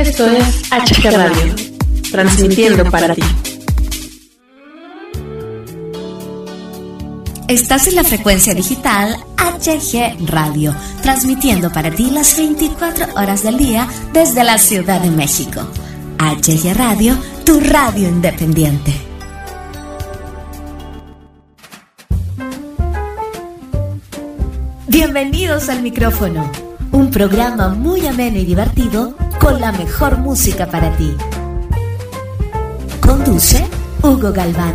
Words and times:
Esto 0.00 0.24
es 0.24 0.62
HG 0.70 1.10
Radio, 1.10 1.54
transmitiendo 2.10 2.90
para 2.90 3.14
ti. 3.14 3.20
Estás 7.48 7.86
en 7.86 7.96
la 7.96 8.04
frecuencia 8.04 8.54
digital 8.54 9.14
HG 9.36 10.26
Radio, 10.26 10.74
transmitiendo 11.02 11.70
para 11.70 11.90
ti 11.90 12.10
las 12.10 12.34
24 12.34 13.08
horas 13.14 13.42
del 13.42 13.58
día 13.58 13.86
desde 14.14 14.42
la 14.42 14.56
Ciudad 14.56 15.02
de 15.02 15.10
México. 15.10 15.60
HG 16.18 16.72
Radio, 16.78 17.14
tu 17.44 17.60
radio 17.60 18.08
independiente. 18.08 18.94
Bienvenidos 24.88 25.68
al 25.68 25.82
micrófono, 25.82 26.50
un 26.90 27.10
programa 27.10 27.68
muy 27.68 28.06
ameno 28.06 28.38
y 28.38 28.46
divertido 28.46 29.14
con 29.40 29.58
la 29.58 29.72
mejor 29.72 30.18
música 30.18 30.66
para 30.66 30.94
ti. 30.96 31.16
Conduce 33.00 33.66
Hugo 34.02 34.32
Galván. 34.32 34.74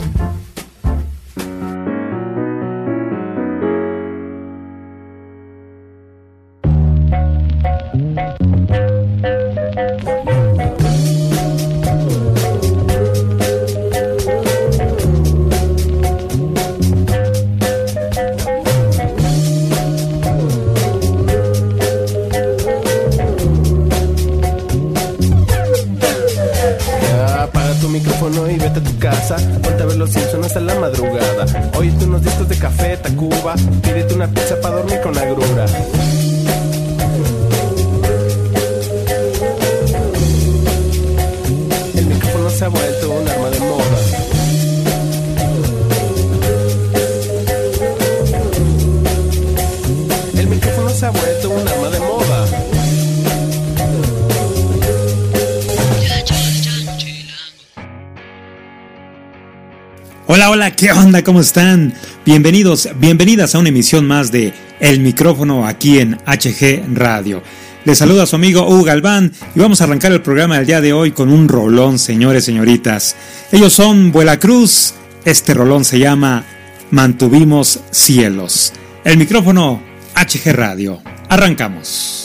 ¿Qué 60.76 60.92
onda? 60.92 61.24
¿Cómo 61.24 61.40
están? 61.40 61.94
Bienvenidos, 62.26 62.90
bienvenidas 62.98 63.56
a 63.56 63.60
una 63.60 63.70
emisión 63.70 64.06
más 64.06 64.32
de 64.32 64.54
El 64.80 65.00
micrófono 65.00 65.66
aquí 65.66 66.00
en 66.00 66.18
HG 66.26 66.84
Radio. 66.94 67.42
Les 67.86 67.98
saluda 67.98 68.24
a 68.24 68.26
su 68.26 68.36
amigo 68.36 68.68
Hugo 68.68 68.84
Galván 68.84 69.32
y 69.54 69.60
vamos 69.60 69.80
a 69.80 69.86
arrancar 69.86 70.12
el 70.12 70.22
programa 70.22 70.58
del 70.58 70.66
día 70.66 70.82
de 70.82 70.92
hoy 70.92 71.12
con 71.12 71.32
un 71.32 71.48
rolón, 71.48 72.00
señores, 72.00 72.46
señoritas. 72.46 73.16
Ellos 73.52 73.74
son 73.74 74.12
Vuela 74.12 74.38
Cruz, 74.38 74.96
este 75.24 75.54
rolón 75.54 75.86
se 75.86 76.00
llama 76.00 76.44
Mantuvimos 76.92 77.80
Cielos. 77.92 78.74
El 79.04 79.18
micrófono 79.18 79.82
HG 80.16 80.52
Radio. 80.52 81.02
Arrancamos. 81.30 82.25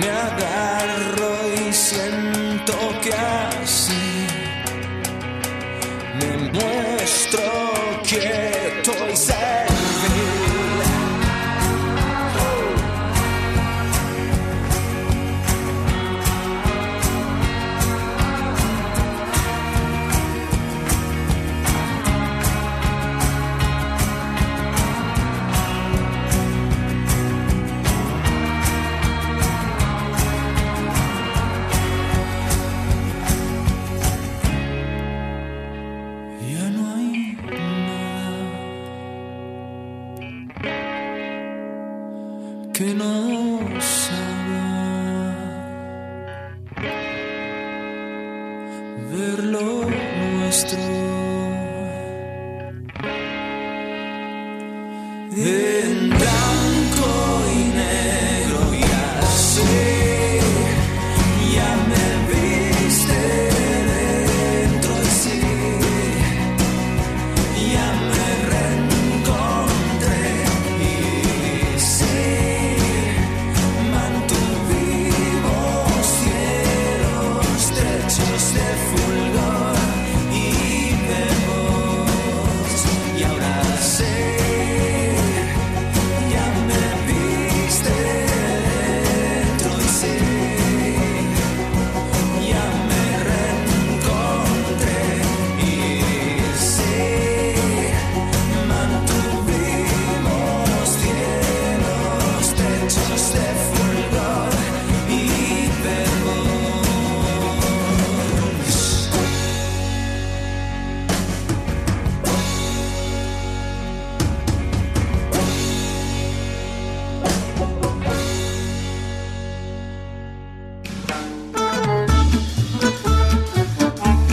me 0.00 0.10
agarro 0.10 1.34
y 1.68 1.72
siento 1.72 2.74
que 3.02 3.12
así 3.12 4.26
me 6.18 6.36
muestro 6.52 7.42
que 8.08 8.49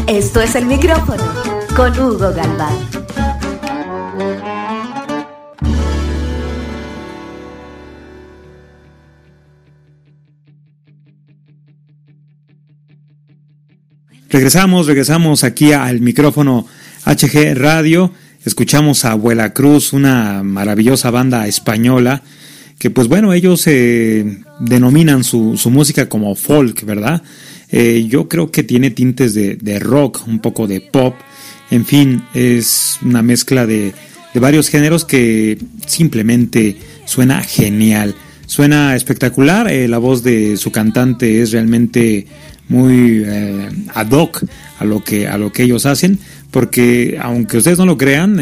Esto 0.07 0.41
es 0.41 0.55
el 0.55 0.65
micrófono 0.65 1.21
con 1.75 1.91
Hugo 1.99 2.31
Galván. 2.33 2.73
Regresamos, 14.29 14.87
regresamos 14.87 15.43
aquí 15.43 15.73
al 15.73 15.99
micrófono 15.99 16.65
HG 17.05 17.55
Radio. 17.55 18.13
Escuchamos 18.45 19.03
a 19.03 19.11
Abuela 19.11 19.51
Cruz, 19.51 19.91
una 19.91 20.41
maravillosa 20.41 21.11
banda 21.11 21.47
española 21.47 22.23
que 22.79 22.91
pues 22.91 23.07
bueno, 23.07 23.33
ellos 23.33 23.65
eh, 23.67 24.43
denominan 24.59 25.23
su, 25.23 25.57
su 25.57 25.69
música 25.69 26.07
como 26.07 26.35
folk, 26.35 26.85
¿verdad? 26.85 27.23
Eh, 27.69 28.05
yo 28.07 28.29
creo 28.29 28.49
que 28.51 28.63
tiene 28.63 28.91
tintes 28.91 29.33
de, 29.33 29.79
rock, 29.79 30.25
un 30.27 30.39
poco 30.39 30.67
de 30.67 30.81
pop, 30.81 31.15
en 31.69 31.85
fin, 31.85 32.23
es 32.33 32.97
una 33.01 33.21
mezcla 33.21 33.65
de, 33.65 33.93
varios 34.35 34.69
géneros 34.69 35.03
que 35.03 35.57
simplemente 35.87 36.77
suena 37.05 37.41
genial, 37.41 38.13
suena 38.45 38.95
espectacular, 38.95 39.67
eh, 39.67 39.87
la 39.87 39.97
voz 39.97 40.21
de 40.21 40.57
su 40.57 40.71
cantante 40.71 41.41
es 41.41 41.51
realmente 41.51 42.27
muy 42.69 43.23
eh, 43.25 43.69
ad 43.95 44.11
hoc 44.11 44.43
a 44.77 44.85
lo 44.85 45.03
que 45.03 45.27
a 45.27 45.39
lo 45.39 45.51
que 45.51 45.63
ellos 45.63 45.87
hacen 45.87 46.19
porque 46.51 47.17
aunque 47.19 47.57
ustedes 47.57 47.79
no 47.79 47.85
lo 47.87 47.97
crean 47.97 48.39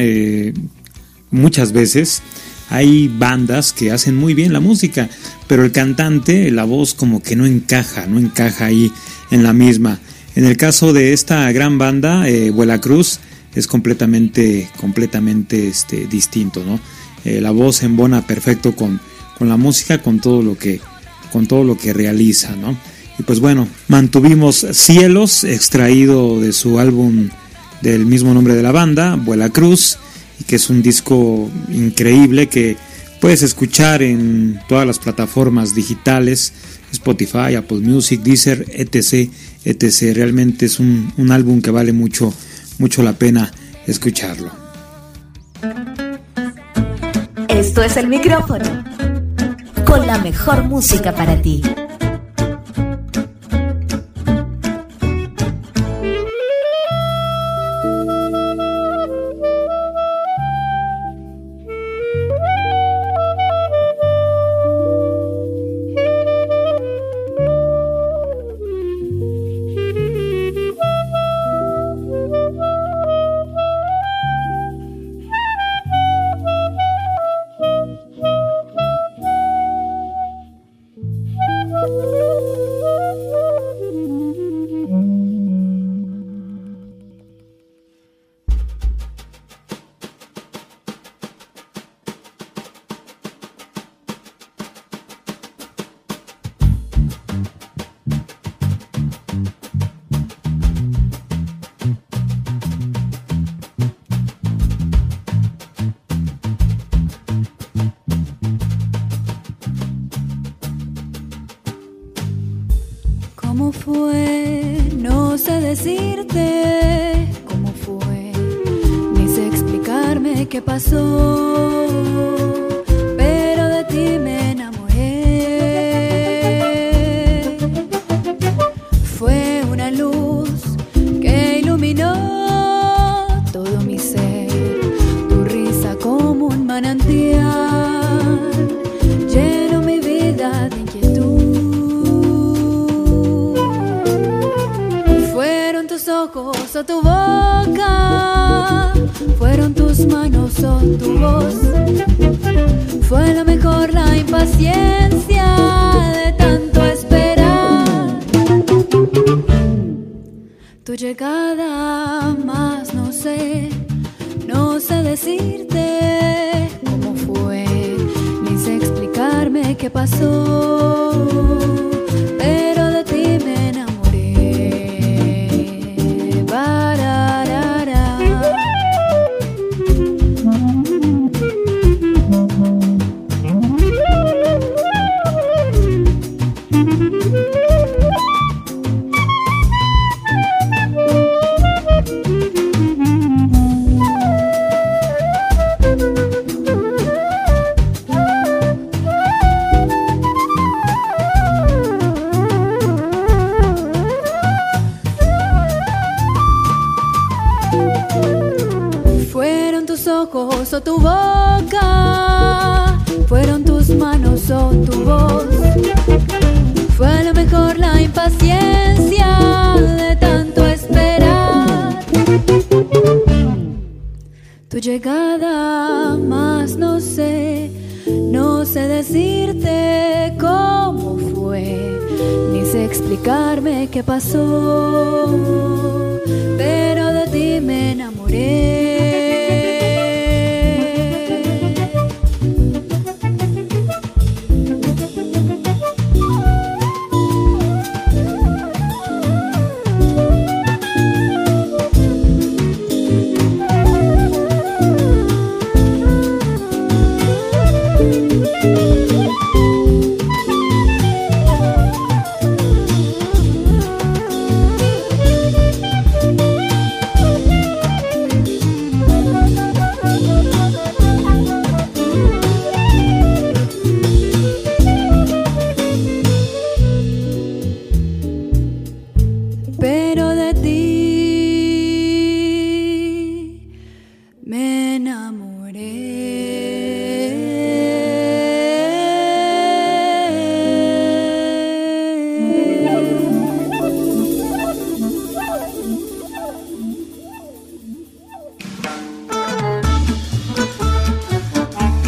muchas 1.32 1.72
veces 1.72 2.24
hay 2.70 3.08
bandas 3.08 3.74
que 3.74 3.92
hacen 3.92 4.16
muy 4.16 4.34
bien 4.34 4.54
la 4.54 4.60
música 4.60 5.10
pero 5.48 5.64
el 5.64 5.72
cantante 5.72 6.50
la 6.52 6.64
voz 6.64 6.94
como 6.94 7.22
que 7.22 7.36
no 7.36 7.46
encaja 7.46 8.08
no 8.08 8.20
encaja 8.20 8.66
ahí 8.66 8.92
en 9.32 9.44
la 9.44 9.54
misma. 9.54 10.00
En 10.36 10.46
el 10.46 10.58
caso 10.58 10.94
de 10.94 11.14
esta 11.14 11.52
gran 11.52 11.78
banda, 11.78 12.28
eh, 12.28 12.50
Vuela 12.52 12.82
Cruz, 12.82 13.20
es 13.54 13.68
completamente, 13.68 14.70
completamente 14.80 15.68
este, 15.68 16.08
distinto, 16.08 16.64
¿no? 16.66 16.80
Eh, 17.24 17.40
la 17.42 17.52
voz 17.52 17.84
embona 17.84 18.28
perfecto 18.28 18.76
con, 18.76 19.00
con 19.38 19.48
la 19.48 19.58
música, 19.58 20.02
con 20.02 20.20
todo 20.20 20.42
lo 20.42 20.58
que, 20.58 20.82
con 21.32 21.48
todo 21.48 21.64
lo 21.64 21.78
que 21.78 21.94
realiza, 21.94 22.56
¿no? 22.56 22.78
Y 23.18 23.24
pues 23.24 23.40
bueno, 23.40 23.68
mantuvimos 23.88 24.66
Cielos, 24.74 25.46
extraído 25.46 26.42
de 26.42 26.52
su 26.52 26.80
álbum 26.80 27.30
del 27.82 28.06
mismo 28.06 28.34
nombre 28.34 28.56
de 28.56 28.64
la 28.64 28.74
banda, 28.74 29.16
Vuela 29.16 29.50
Cruz, 29.50 29.98
y 30.40 30.44
que 30.44 30.56
es 30.58 30.70
un 30.70 30.82
disco 30.82 31.50
increíble 31.70 32.48
que 32.48 32.78
puedes 33.22 33.44
escuchar 33.44 34.02
en 34.02 34.60
todas 34.68 34.86
las 34.86 35.00
plataformas 35.00 35.76
digitales 35.76 36.54
Spotify, 36.92 37.56
Apple 37.56 37.80
Music, 37.80 38.22
Deezer, 38.22 38.66
etc, 38.70 39.30
etc. 39.64 40.16
Realmente 40.16 40.66
es 40.66 40.80
un, 40.80 41.14
un 41.18 41.32
álbum 41.32 41.62
que 41.62 41.72
vale 41.72 41.94
mucho, 41.94 42.34
mucho 42.80 43.04
la 43.04 43.14
pena 43.14 43.52
escucharlo. 43.86 44.52
Esto 47.50 47.84
es 47.84 47.98
el 47.98 48.08
micrófono 48.08 48.84
con 49.86 50.06
la 50.08 50.18
mejor 50.20 50.64
música 50.64 51.14
para 51.14 51.42
ti. 51.42 51.62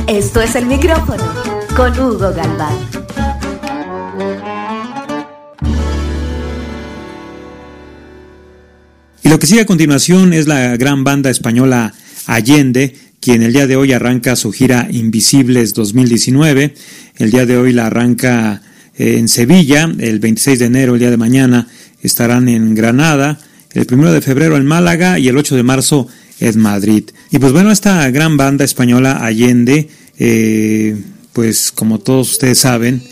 Es 0.08 0.56
el 0.56 0.66
micrófono 0.66 1.24
con 1.76 1.92
Hugo 2.00 2.34
Galván. 2.34 2.78
Y 9.24 9.30
lo 9.30 9.38
que 9.38 9.48
sigue 9.48 9.62
a 9.62 9.66
continuación 9.66 10.32
es 10.32 10.48
la 10.48 10.78
gran 10.78 11.04
banda 11.04 11.30
española 11.30 11.94
Allende, 12.26 12.96
quien 13.20 13.44
el 13.44 13.52
día 13.52 13.68
de 13.68 13.76
hoy 13.76 13.92
arranca 13.92 14.38
su 14.38 14.54
gira 14.54 14.88
Invisibles 14.90 15.74
2019. 15.74 16.74
El 17.18 17.32
día 17.32 17.46
de 17.46 17.58
hoy 17.58 17.74
la 17.74 17.88
arranca 17.88 18.62
eh, 18.98 19.18
en 19.18 19.28
Sevilla, 19.28 19.92
el 20.00 20.20
26 20.20 20.60
de 20.60 20.66
enero, 20.66 20.94
el 20.94 21.00
día 21.00 21.10
de 21.12 21.18
mañana, 21.18 21.68
estarán 22.02 22.48
en 22.48 22.76
Granada, 22.76 23.40
el 23.74 23.86
1 23.92 24.12
de 24.14 24.22
febrero 24.22 24.56
en 24.56 24.66
Málaga 24.66 25.20
y 25.20 25.28
el 25.28 25.38
8 25.38 25.58
de 25.58 25.64
marzo 25.64 26.08
en 26.40 26.60
Madrid. 26.60 27.04
Y 27.32 27.40
pues 27.40 27.52
bueno, 27.52 27.72
esta 27.72 28.10
gran 28.12 28.38
banda 28.38 28.64
española 28.64 29.24
Allende 29.24 29.90
eh, 30.20 30.96
pues 31.34 31.72
como 31.72 32.00
todos 32.00 32.32
ustedes 32.32 32.58
saben, 32.60 33.04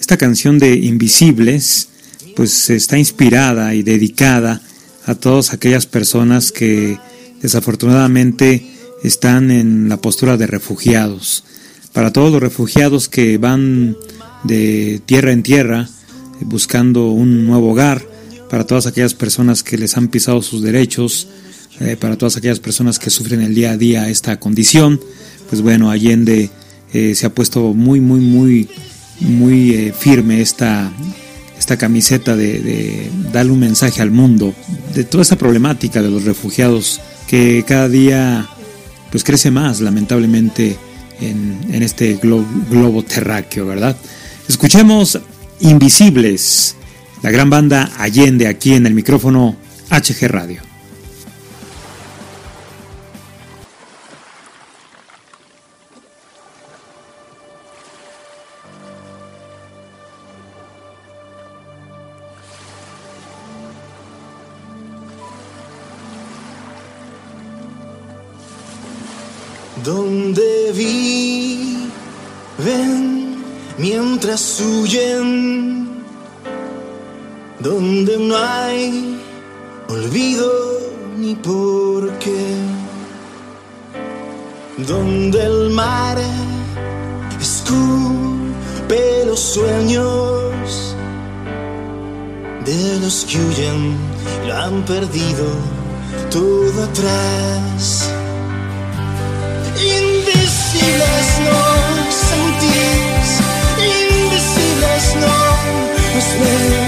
esta 0.00 0.16
canción 0.16 0.58
de 0.58 0.74
Invisibles, 0.74 1.88
pues 2.34 2.70
está 2.70 2.98
inspirada 2.98 3.74
y 3.74 3.82
dedicada 3.82 4.62
a 5.04 5.14
todas 5.14 5.52
aquellas 5.52 5.86
personas 5.86 6.50
que 6.50 6.98
desafortunadamente 7.42 8.66
están 9.02 9.50
en 9.50 9.90
la 9.90 9.98
postura 9.98 10.38
de 10.38 10.46
refugiados. 10.46 11.44
Para 11.92 12.12
todos 12.12 12.32
los 12.32 12.40
refugiados 12.40 13.08
que 13.08 13.36
van 13.36 13.96
de 14.44 15.02
tierra 15.04 15.32
en 15.32 15.42
tierra 15.42 15.88
buscando 16.40 17.10
un 17.10 17.46
nuevo 17.46 17.72
hogar, 17.72 18.02
para 18.48 18.66
todas 18.66 18.86
aquellas 18.86 19.14
personas 19.14 19.62
que 19.62 19.76
les 19.76 19.96
han 19.96 20.08
pisado 20.08 20.40
sus 20.40 20.62
derechos, 20.62 21.28
eh, 21.80 21.96
para 21.96 22.16
todas 22.16 22.36
aquellas 22.36 22.60
personas 22.60 22.98
que 22.98 23.10
sufren 23.10 23.40
el 23.40 23.54
día 23.54 23.72
a 23.72 23.76
día 23.76 24.08
esta 24.08 24.38
condición, 24.38 25.00
pues 25.48 25.60
bueno, 25.60 25.90
Allende 25.90 26.50
eh, 26.92 27.14
se 27.14 27.26
ha 27.26 27.30
puesto 27.30 27.74
muy, 27.74 28.00
muy, 28.00 28.20
muy, 28.20 28.68
muy 29.20 29.70
eh, 29.74 29.92
firme 29.92 30.40
esta, 30.40 30.92
esta 31.58 31.76
camiseta 31.76 32.36
de, 32.36 33.10
darle 33.32 33.52
un 33.52 33.60
mensaje 33.60 34.00
al 34.02 34.12
mundo 34.12 34.54
de 34.94 35.02
toda 35.02 35.22
esta 35.22 35.36
problemática 35.36 36.00
de 36.00 36.10
los 36.10 36.24
refugiados 36.24 37.00
que 37.26 37.64
cada 37.66 37.88
día 37.88 38.48
pues 39.10 39.24
crece 39.24 39.50
más 39.50 39.80
lamentablemente 39.80 40.76
en, 41.20 41.82
este 41.82 42.14
globo, 42.14 42.46
globo 42.70 43.02
terráqueo, 43.02 43.66
¿verdad? 43.66 43.96
Escuchemos 44.48 45.18
Invisibles, 45.60 46.76
la 47.22 47.30
gran 47.30 47.50
banda 47.50 47.90
Allende 47.98 48.46
aquí 48.46 48.74
en 48.74 48.86
el 48.86 48.94
micrófono 48.94 49.56
HG 49.90 50.28
Radio. 50.28 50.73
Donde 69.84 70.72
viven 70.72 71.44
mientras 73.76 74.60
huyen, 74.60 76.02
donde 77.60 78.16
no 78.16 78.34
hay 78.34 79.20
olvido 79.88 80.50
ni 81.18 81.34
por 81.34 82.10
qué, 82.18 82.56
donde 84.78 85.44
el 85.44 85.68
mar 85.68 86.16
escupe 87.38 89.24
los 89.26 89.40
sueños 89.40 90.96
de 92.64 93.00
los 93.00 93.26
que 93.26 93.36
huyen 93.38 93.98
y 94.42 94.46
lo 94.48 94.56
han 94.56 94.82
perdido 94.86 95.44
todo 96.30 96.84
atrás. 96.84 98.10
Invisibles 100.74 101.38
no 101.38 102.10
sentís, 102.10 103.28
invisibles 103.78 105.14
no 105.20 105.36
nos 106.14 106.38
ves, 106.40 106.83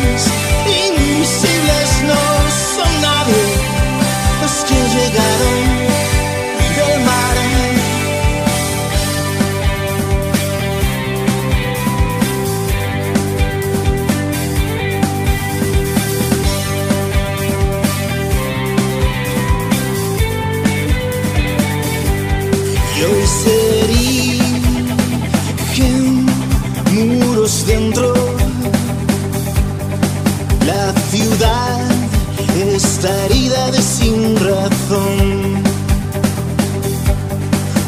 está 32.97 33.27
herida 33.27 33.71
de 33.73 33.83
sin 33.83 34.37
razón. 34.37 35.63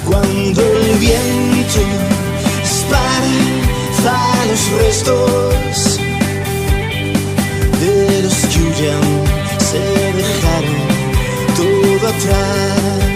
Cuando 0.05 0.61
el 0.61 0.99
viento 0.99 1.81
esparza 2.63 4.17
los 4.51 4.63
restos 4.83 5.99
de 7.81 8.23
los 8.23 8.35
que 8.51 8.59
huyan, 8.65 9.07
se 9.71 9.83
dejaron 10.21 10.79
todo 11.57 12.09
atrás. 12.09 13.08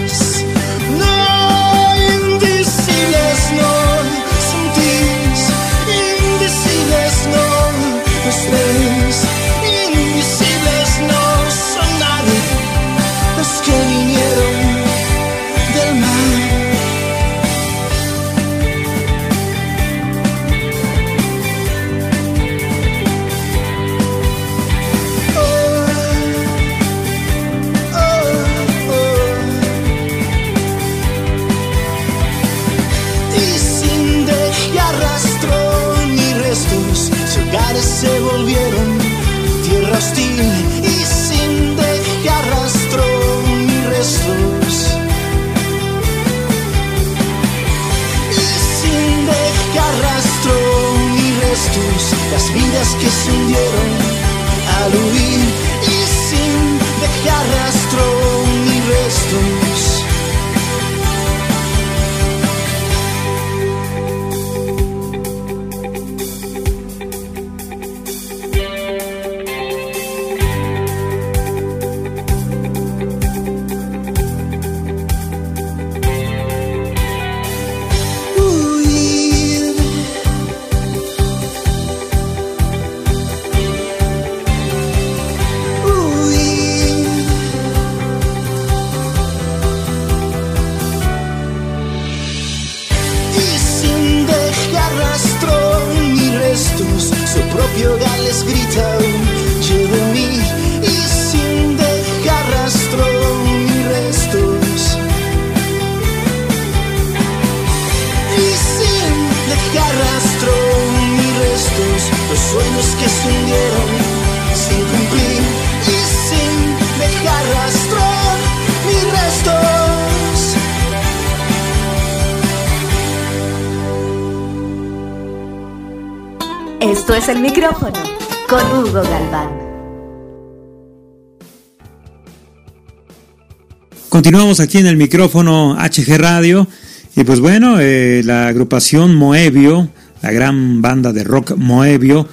Continuamos 134.23 134.61
aquí 134.61 134.77
en 134.77 134.85
el 134.85 134.95
micrófono 134.95 135.75
HG 135.75 136.17
Radio. 136.17 136.65
Y 137.13 137.25
pues 137.25 137.41
bueno, 137.41 137.81
eh, 137.81 138.21
la 138.23 138.47
agrupación 138.47 139.13
Moebio, 139.15 139.89
la 140.21 140.31
gran 140.31 140.81
banda 140.81 141.11
de 141.11 141.25
rock 141.25 141.57
Moebio, 141.57 142.25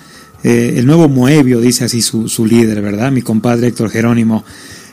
eh, 0.44 0.74
el 0.76 0.86
nuevo 0.86 1.08
Moebio, 1.08 1.60
dice 1.60 1.86
así 1.86 2.00
su, 2.00 2.28
su 2.28 2.46
líder, 2.46 2.80
¿verdad? 2.80 3.10
Mi 3.10 3.22
compadre 3.22 3.66
Héctor 3.66 3.90
Jerónimo. 3.90 4.44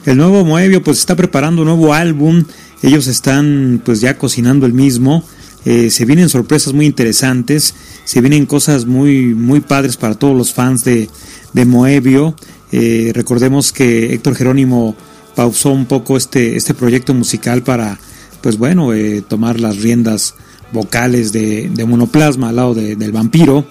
El 0.07 0.17
nuevo 0.17 0.43
Moebio 0.43 0.81
pues 0.81 0.97
está 0.97 1.15
preparando 1.15 1.61
un 1.61 1.67
nuevo 1.67 1.93
álbum. 1.93 2.45
Ellos 2.81 3.05
están 3.05 3.79
pues 3.85 4.01
ya 4.01 4.17
cocinando 4.17 4.65
el 4.65 4.73
mismo. 4.73 5.23
Eh, 5.65 5.91
se 5.91 6.03
vienen 6.03 6.29
sorpresas 6.29 6.73
muy 6.73 6.87
interesantes. 6.87 7.75
Se 8.05 8.21
vienen 8.21 8.47
cosas 8.47 8.87
muy, 8.87 9.35
muy 9.35 9.59
padres 9.59 9.97
para 9.97 10.15
todos 10.15 10.35
los 10.35 10.51
fans 10.51 10.83
de, 10.83 11.09
de 11.53 11.65
Moebio. 11.65 12.35
Recordemos 12.71 13.71
que 13.71 14.15
Héctor 14.15 14.33
Jerónimo 14.33 14.95
pausó 15.37 15.69
un 15.69 15.85
poco 15.85 16.17
este, 16.17 16.55
este 16.55 16.73
proyecto 16.73 17.13
musical 17.13 17.61
para, 17.61 17.99
pues 18.41 18.57
bueno, 18.57 18.91
eh, 18.93 19.21
tomar 19.21 19.59
las 19.59 19.77
riendas 19.77 20.33
vocales 20.73 21.31
de, 21.31 21.69
Monoplasma 21.87 22.49
al 22.49 22.55
lado 22.55 22.73
de- 22.73 22.95
del 22.95 23.11
vampiro. 23.11 23.63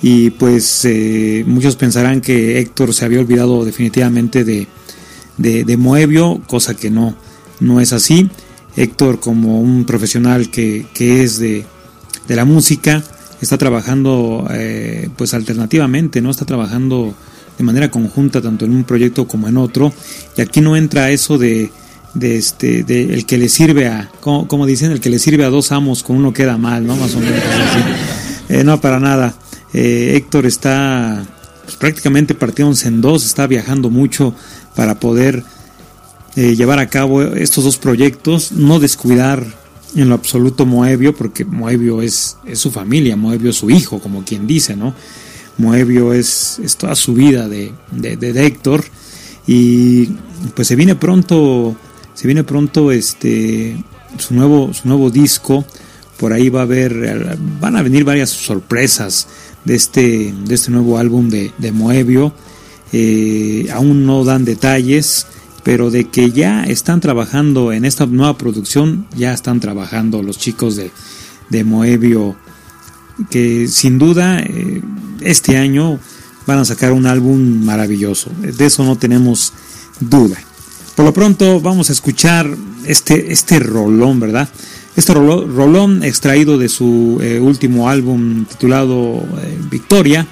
Y 0.00 0.30
pues 0.30 0.84
eh, 0.84 1.42
muchos 1.44 1.74
pensarán 1.74 2.20
que 2.20 2.60
Héctor 2.60 2.94
se 2.94 3.04
había 3.04 3.18
olvidado 3.18 3.64
definitivamente 3.64 4.44
de, 4.44 4.68
de, 5.38 5.64
de 5.64 5.76
Moebio, 5.76 6.40
cosa 6.46 6.74
que 6.74 6.88
no, 6.88 7.16
no 7.58 7.80
es 7.80 7.92
así. 7.92 8.30
Héctor, 8.76 9.18
como 9.18 9.60
un 9.60 9.84
profesional 9.86 10.50
que, 10.52 10.86
que 10.94 11.24
es 11.24 11.40
de, 11.40 11.66
de 12.28 12.36
la 12.36 12.44
música, 12.44 13.02
está 13.40 13.58
trabajando 13.58 14.46
eh, 14.52 15.08
pues 15.16 15.34
alternativamente, 15.34 16.20
¿no? 16.20 16.30
Está 16.30 16.44
trabajando 16.44 17.12
de 17.58 17.64
manera 17.64 17.90
conjunta 17.90 18.40
tanto 18.40 18.64
en 18.64 18.72
un 18.72 18.84
proyecto 18.84 19.26
como 19.26 19.48
en 19.48 19.56
otro. 19.56 19.92
Y 20.36 20.40
aquí 20.40 20.60
no 20.60 20.76
entra 20.76 21.10
eso 21.10 21.36
de, 21.36 21.70
de 22.14 22.36
este, 22.36 22.84
de 22.84 23.14
el 23.14 23.26
que 23.26 23.36
le 23.36 23.48
sirve 23.48 23.88
a, 23.88 24.10
como, 24.20 24.46
como 24.46 24.64
dicen, 24.64 24.92
el 24.92 25.00
que 25.00 25.10
le 25.10 25.18
sirve 25.18 25.44
a 25.44 25.50
dos 25.50 25.72
amos, 25.72 26.02
con 26.02 26.16
uno 26.16 26.32
queda 26.32 26.56
mal, 26.56 26.86
¿no? 26.86 26.96
Más 26.96 27.14
o 27.14 27.20
menos. 27.20 27.42
Eh, 28.48 28.64
no, 28.64 28.80
para 28.80 28.98
nada. 28.98 29.34
Eh, 29.74 30.14
Héctor 30.16 30.46
está 30.46 31.22
pues, 31.64 31.76
prácticamente 31.76 32.34
partiéndose 32.34 32.88
en 32.88 33.02
dos, 33.02 33.26
está 33.26 33.46
viajando 33.46 33.90
mucho 33.90 34.34
para 34.74 34.98
poder 34.98 35.44
eh, 36.36 36.56
llevar 36.56 36.78
a 36.78 36.88
cabo 36.88 37.22
estos 37.22 37.64
dos 37.64 37.76
proyectos, 37.76 38.52
no 38.52 38.80
descuidar 38.80 39.44
en 39.94 40.08
lo 40.08 40.14
absoluto 40.14 40.64
Moebio, 40.64 41.14
porque 41.14 41.44
Moebio 41.44 42.00
es, 42.00 42.36
es 42.46 42.58
su 42.58 42.70
familia, 42.70 43.16
Moebio 43.16 43.50
es 43.50 43.56
su 43.56 43.68
hijo, 43.68 44.00
como 44.00 44.24
quien 44.24 44.46
dice, 44.46 44.76
¿no? 44.76 44.94
Moebio 45.58 46.12
es, 46.12 46.58
es 46.64 46.76
toda 46.76 46.94
su 46.94 47.14
vida 47.14 47.48
de, 47.48 47.72
de, 47.90 48.16
de 48.16 48.46
Héctor. 48.46 48.84
Y 49.46 50.06
pues 50.54 50.68
se 50.68 50.76
viene 50.76 50.94
pronto, 50.94 51.76
se 52.14 52.26
viene 52.26 52.44
pronto 52.44 52.90
este 52.90 53.76
su 54.18 54.34
nuevo, 54.34 54.72
su 54.72 54.88
nuevo 54.88 55.10
disco, 55.10 55.64
por 56.18 56.32
ahí 56.32 56.48
va 56.48 56.60
a 56.60 56.62
haber, 56.62 57.36
van 57.60 57.76
a 57.76 57.82
venir 57.82 58.04
varias 58.04 58.30
sorpresas 58.30 59.28
de 59.64 59.74
este, 59.74 60.34
de 60.46 60.54
este 60.54 60.70
nuevo 60.70 60.98
álbum 60.98 61.28
de, 61.28 61.52
de 61.58 61.72
Moebio, 61.72 62.32
Eh, 62.90 63.68
aún 63.70 64.06
no 64.06 64.24
dan 64.24 64.46
detalles, 64.46 65.26
pero 65.62 65.90
de 65.90 66.08
que 66.08 66.30
ya 66.30 66.64
están 66.64 67.00
trabajando 67.00 67.70
en 67.70 67.84
esta 67.84 68.06
nueva 68.06 68.38
producción, 68.38 69.06
ya 69.14 69.34
están 69.34 69.60
trabajando 69.60 70.22
los 70.22 70.38
chicos 70.38 70.74
de, 70.76 70.90
de 71.50 71.64
Moebio, 71.64 72.34
que 73.28 73.68
sin 73.68 73.98
duda 73.98 74.40
eh, 74.40 74.80
este 75.20 75.56
año 75.56 75.98
van 76.46 76.58
a 76.58 76.64
sacar 76.64 76.92
un 76.92 77.06
álbum 77.06 77.64
maravilloso, 77.64 78.30
de 78.40 78.66
eso 78.66 78.84
no 78.84 78.96
tenemos 78.96 79.52
duda. 80.00 80.38
Por 80.98 81.04
lo 81.04 81.12
pronto 81.14 81.60
vamos 81.60 81.90
a 81.90 81.92
escuchar 81.92 82.48
este, 82.84 83.32
este 83.32 83.60
rolón, 83.60 84.18
¿verdad? 84.18 84.48
Este 84.96 85.14
rolón 85.14 86.02
extraído 86.02 86.58
de 86.58 86.68
su 86.68 87.20
eh, 87.22 87.38
último 87.38 87.88
álbum 87.88 88.44
titulado 88.46 89.22
eh, 89.40 89.56
Victoria. 89.70 90.26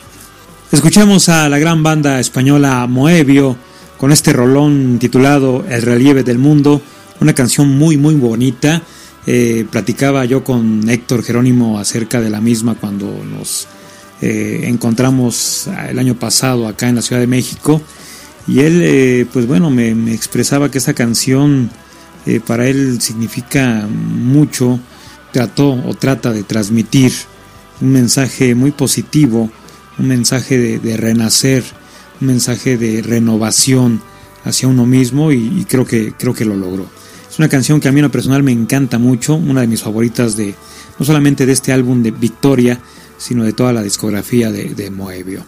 Escuchemos 0.73 1.29
a 1.29 1.49
la 1.49 1.61
gran 1.61 1.85
banda 1.85 2.19
española 2.19 2.85
Moebio 2.89 3.57
con 3.97 4.11
este 4.11 4.33
rolón 4.33 4.99
titulado 4.99 5.65
El 5.69 5.83
relieve 5.83 6.25
del 6.25 6.39
mundo, 6.39 6.83
una 7.21 7.33
canción 7.33 7.69
muy 7.79 7.97
muy 7.97 8.17
bonita. 8.17 8.83
Eh, 9.25 9.67
platicaba 9.71 10.25
yo 10.25 10.43
con 10.43 10.89
Héctor 10.89 11.23
Jerónimo 11.23 11.79
acerca 11.79 12.21
de 12.21 12.31
la 12.31 12.41
misma 12.41 12.75
cuando 12.75 13.07
nos 13.07 13.69
eh, 14.21 14.63
encontramos 14.65 15.69
el 15.89 15.99
año 15.99 16.19
pasado 16.19 16.67
acá 16.67 16.89
en 16.89 16.97
la 16.97 17.03
Ciudad 17.03 17.21
de 17.21 17.27
México 17.27 17.83
y 18.47 18.61
él 18.61 18.81
eh, 18.83 19.27
pues 19.33 19.47
bueno 19.47 19.71
me, 19.71 19.95
me 19.95 20.15
expresaba 20.15 20.71
que 20.71 20.79
esta 20.79 20.95
canción 20.95 21.71
eh, 22.25 22.41
para 22.41 22.67
él 22.67 23.01
significa 23.01 23.87
mucho, 23.89 24.81
trató 25.33 25.73
o 25.73 25.95
trata 25.95 26.33
de 26.33 26.43
transmitir 26.43 27.13
un 27.81 27.93
mensaje 27.93 28.55
muy 28.55 28.73
positivo, 28.73 29.51
un 29.99 30.09
mensaje 30.09 30.59
de, 30.59 30.79
de 30.79 30.97
renacer, 30.97 31.63
un 32.21 32.29
mensaje 32.29 32.79
de 32.79 33.03
renovación 33.03 34.01
hacia 34.45 34.67
uno 34.67 34.87
mismo 34.87 35.31
y, 35.31 35.61
y 35.61 35.65
creo 35.67 35.85
que 35.85 36.15
creo 36.19 36.35
que 36.35 36.45
lo 36.45 36.57
logró. 36.57 36.87
Es 37.31 37.39
una 37.39 37.49
canción 37.49 37.81
que 37.81 37.89
a 37.89 37.93
mí 37.93 38.01
en 38.01 38.05
lo 38.05 38.11
personal 38.11 38.43
me 38.43 38.53
encanta 38.53 38.99
mucho, 38.99 39.35
una 39.35 39.61
de 39.61 39.67
mis 39.67 39.83
favoritas 39.83 40.37
de 40.37 40.55
no 40.99 41.05
solamente 41.05 41.45
de 41.45 41.53
este 41.53 41.73
álbum 41.73 42.03
de 42.03 42.11
Victoria, 42.11 42.81
sino 43.19 43.45
de 43.45 43.53
toda 43.53 43.73
la 43.73 43.83
discografía 43.83 44.51
de, 44.51 44.91
Moebio. 44.91 45.45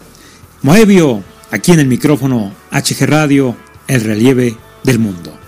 Moebio, 0.61 1.23
aquí 1.51 1.71
en 1.71 1.79
el 1.79 1.87
micrófono 1.87 2.53
HG 2.71 3.05
Radio, 3.05 3.55
el 3.87 4.01
relieve 4.01 4.57
del 4.83 4.99
mundo. 4.99 5.38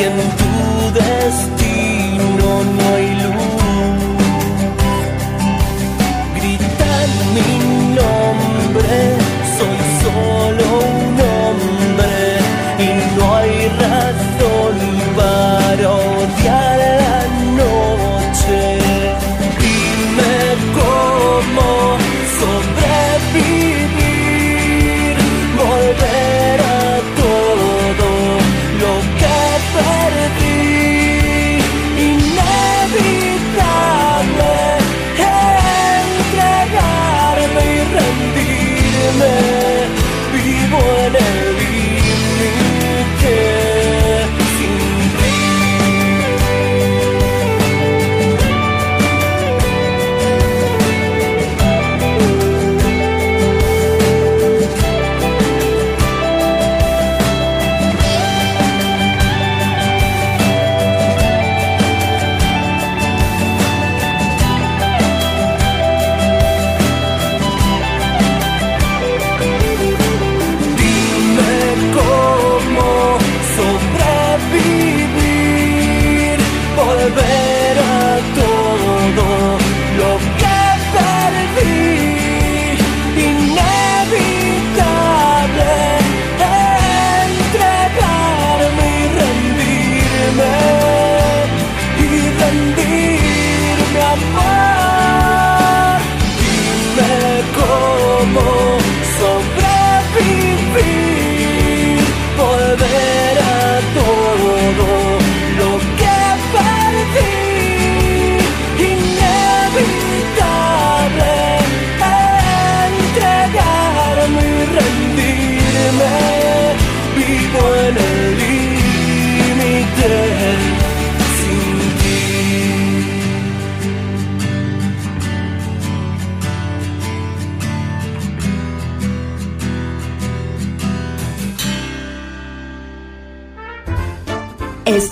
And. 0.00 0.47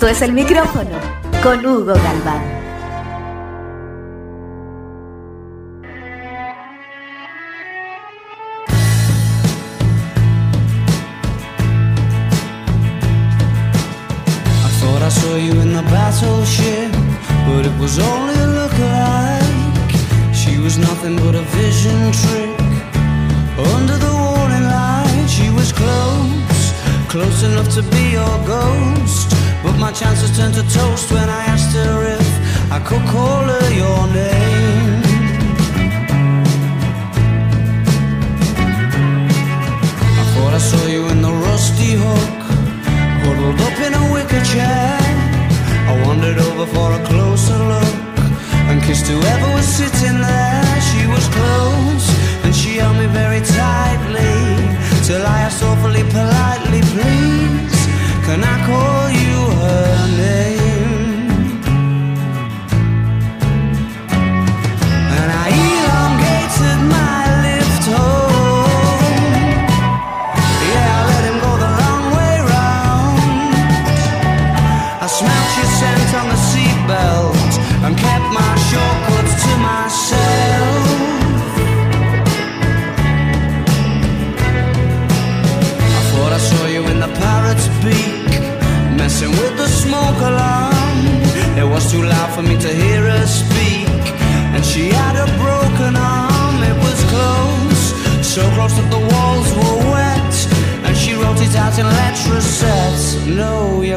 Es 0.09 0.23
el 0.23 0.33
micrófono 0.33 1.01
con 1.43 1.67
Hugo 1.67 1.95
Galván. 1.95 2.66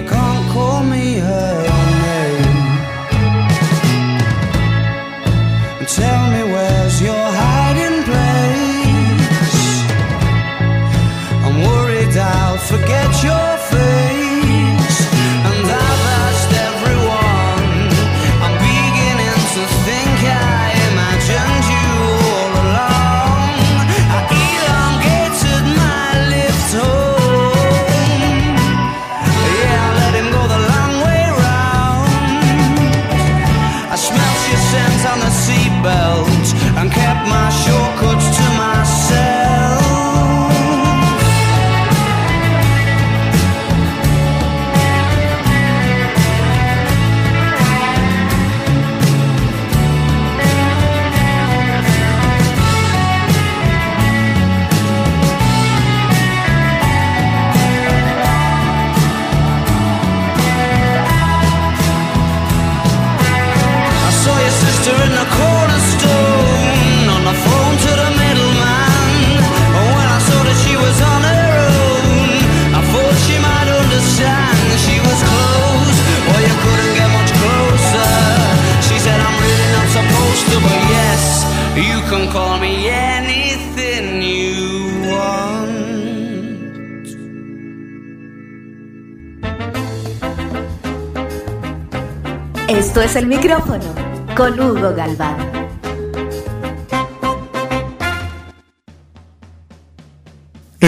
your 0.02 0.08
car. 0.08 0.29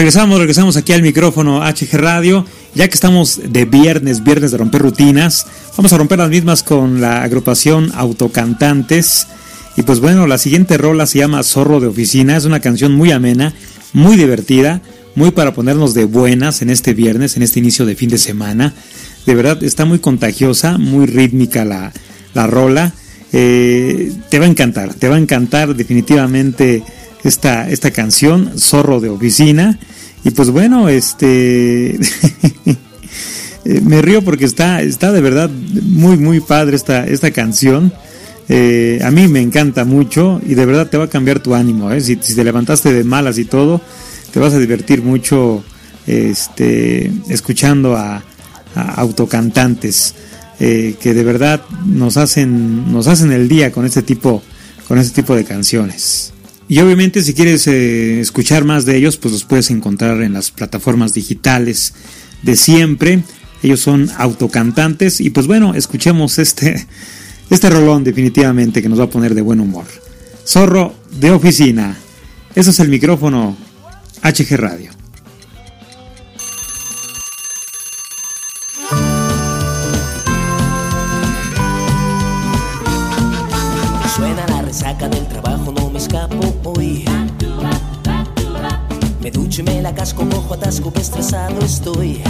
Regresamos, 0.02 0.40
regresamos 0.40 0.76
aquí 0.76 0.92
al 0.92 1.00
micrófono 1.00 1.60
HG 1.60 1.92
Radio. 1.92 2.44
Ya 2.74 2.88
que 2.88 2.94
estamos 2.94 3.40
de 3.52 3.64
viernes, 3.66 4.24
viernes 4.24 4.50
de 4.50 4.56
romper 4.56 4.82
rutinas, 4.82 5.46
vamos 5.76 5.92
a 5.92 5.96
romper 5.96 6.18
las 6.18 6.28
mismas 6.28 6.64
con 6.64 7.00
la 7.00 7.22
agrupación 7.22 7.92
Autocantantes. 7.94 9.28
Y 9.76 9.82
pues 9.82 10.00
bueno, 10.00 10.26
la 10.26 10.38
siguiente 10.38 10.76
rola 10.76 11.06
se 11.06 11.20
llama 11.20 11.44
Zorro 11.44 11.78
de 11.78 11.86
Oficina. 11.86 12.36
Es 12.36 12.46
una 12.46 12.58
canción 12.58 12.90
muy 12.96 13.12
amena, 13.12 13.54
muy 13.92 14.16
divertida, 14.16 14.82
muy 15.14 15.30
para 15.30 15.54
ponernos 15.54 15.94
de 15.94 16.04
buenas 16.04 16.62
en 16.62 16.70
este 16.70 16.94
viernes, 16.94 17.36
en 17.36 17.44
este 17.44 17.60
inicio 17.60 17.86
de 17.86 17.94
fin 17.94 18.10
de 18.10 18.18
semana. 18.18 18.74
De 19.24 19.36
verdad, 19.36 19.62
está 19.62 19.84
muy 19.84 20.00
contagiosa, 20.00 20.78
muy 20.78 21.06
rítmica 21.06 21.64
la, 21.64 21.92
la 22.34 22.48
rola. 22.48 22.92
Eh, 23.32 24.12
te 24.30 24.40
va 24.40 24.46
a 24.46 24.48
encantar, 24.48 24.94
te 24.94 25.08
va 25.08 25.14
a 25.14 25.20
encantar 25.20 25.76
definitivamente 25.76 26.82
esta, 27.24 27.68
esta 27.68 27.90
canción, 27.90 28.52
Zorro 28.58 29.00
de 29.00 29.08
Oficina. 29.08 29.78
Y 30.24 30.30
pues 30.30 30.50
bueno, 30.50 30.88
este 30.88 31.98
me 33.64 34.02
río 34.02 34.22
porque 34.22 34.44
está, 34.44 34.82
está 34.82 35.12
de 35.12 35.20
verdad 35.20 35.50
muy, 35.50 36.16
muy 36.16 36.40
padre 36.40 36.76
esta, 36.76 37.06
esta 37.06 37.30
canción. 37.30 37.92
Eh, 38.48 39.00
a 39.02 39.10
mí 39.10 39.28
me 39.28 39.40
encanta 39.40 39.84
mucho 39.84 40.40
y 40.46 40.54
de 40.54 40.66
verdad 40.66 40.88
te 40.88 40.98
va 40.98 41.04
a 41.04 41.10
cambiar 41.10 41.40
tu 41.40 41.54
ánimo. 41.54 41.90
¿eh? 41.90 42.00
Si, 42.00 42.16
te 42.16 42.44
levantaste 42.44 42.92
de 42.92 43.04
malas 43.04 43.38
y 43.38 43.44
todo, 43.44 43.80
te 44.32 44.40
vas 44.40 44.54
a 44.54 44.58
divertir 44.58 45.02
mucho 45.02 45.64
este, 46.06 47.10
escuchando 47.28 47.96
a, 47.96 48.22
a 48.74 48.94
autocantantes 48.94 50.14
eh, 50.60 50.94
que 51.00 51.14
de 51.14 51.24
verdad 51.24 51.60
nos 51.86 52.16
hacen, 52.16 52.92
nos 52.92 53.06
hacen 53.06 53.32
el 53.32 53.48
día 53.48 53.72
con 53.72 53.84
este 53.84 54.02
tipo, 54.02 54.42
con 54.86 54.98
este 54.98 55.22
tipo 55.22 55.34
de 55.34 55.44
canciones. 55.44 56.32
Y 56.68 56.78
obviamente 56.80 57.22
si 57.22 57.34
quieres 57.34 57.66
eh, 57.66 58.20
escuchar 58.20 58.64
más 58.64 58.84
de 58.86 58.96
ellos, 58.96 59.16
pues 59.16 59.32
los 59.32 59.44
puedes 59.44 59.70
encontrar 59.70 60.22
en 60.22 60.32
las 60.32 60.50
plataformas 60.50 61.14
digitales 61.14 61.94
de 62.42 62.56
siempre. 62.56 63.22
Ellos 63.62 63.80
son 63.80 64.10
autocantantes 64.16 65.20
y 65.20 65.30
pues 65.30 65.46
bueno, 65.46 65.74
escuchemos 65.74 66.38
este, 66.38 66.86
este 67.50 67.70
rolón 67.70 68.04
definitivamente 68.04 68.82
que 68.82 68.88
nos 68.88 69.00
va 69.00 69.04
a 69.04 69.10
poner 69.10 69.34
de 69.34 69.42
buen 69.42 69.60
humor. 69.60 69.86
Zorro 70.46 70.94
de 71.20 71.30
oficina. 71.30 71.96
Eso 72.54 72.70
es 72.70 72.80
el 72.80 72.88
micrófono 72.88 73.56
HG 74.22 74.56
Radio. 74.56 75.01
Atasco, 90.52 90.92
estresado 90.96 91.58
estoy. 91.60 92.22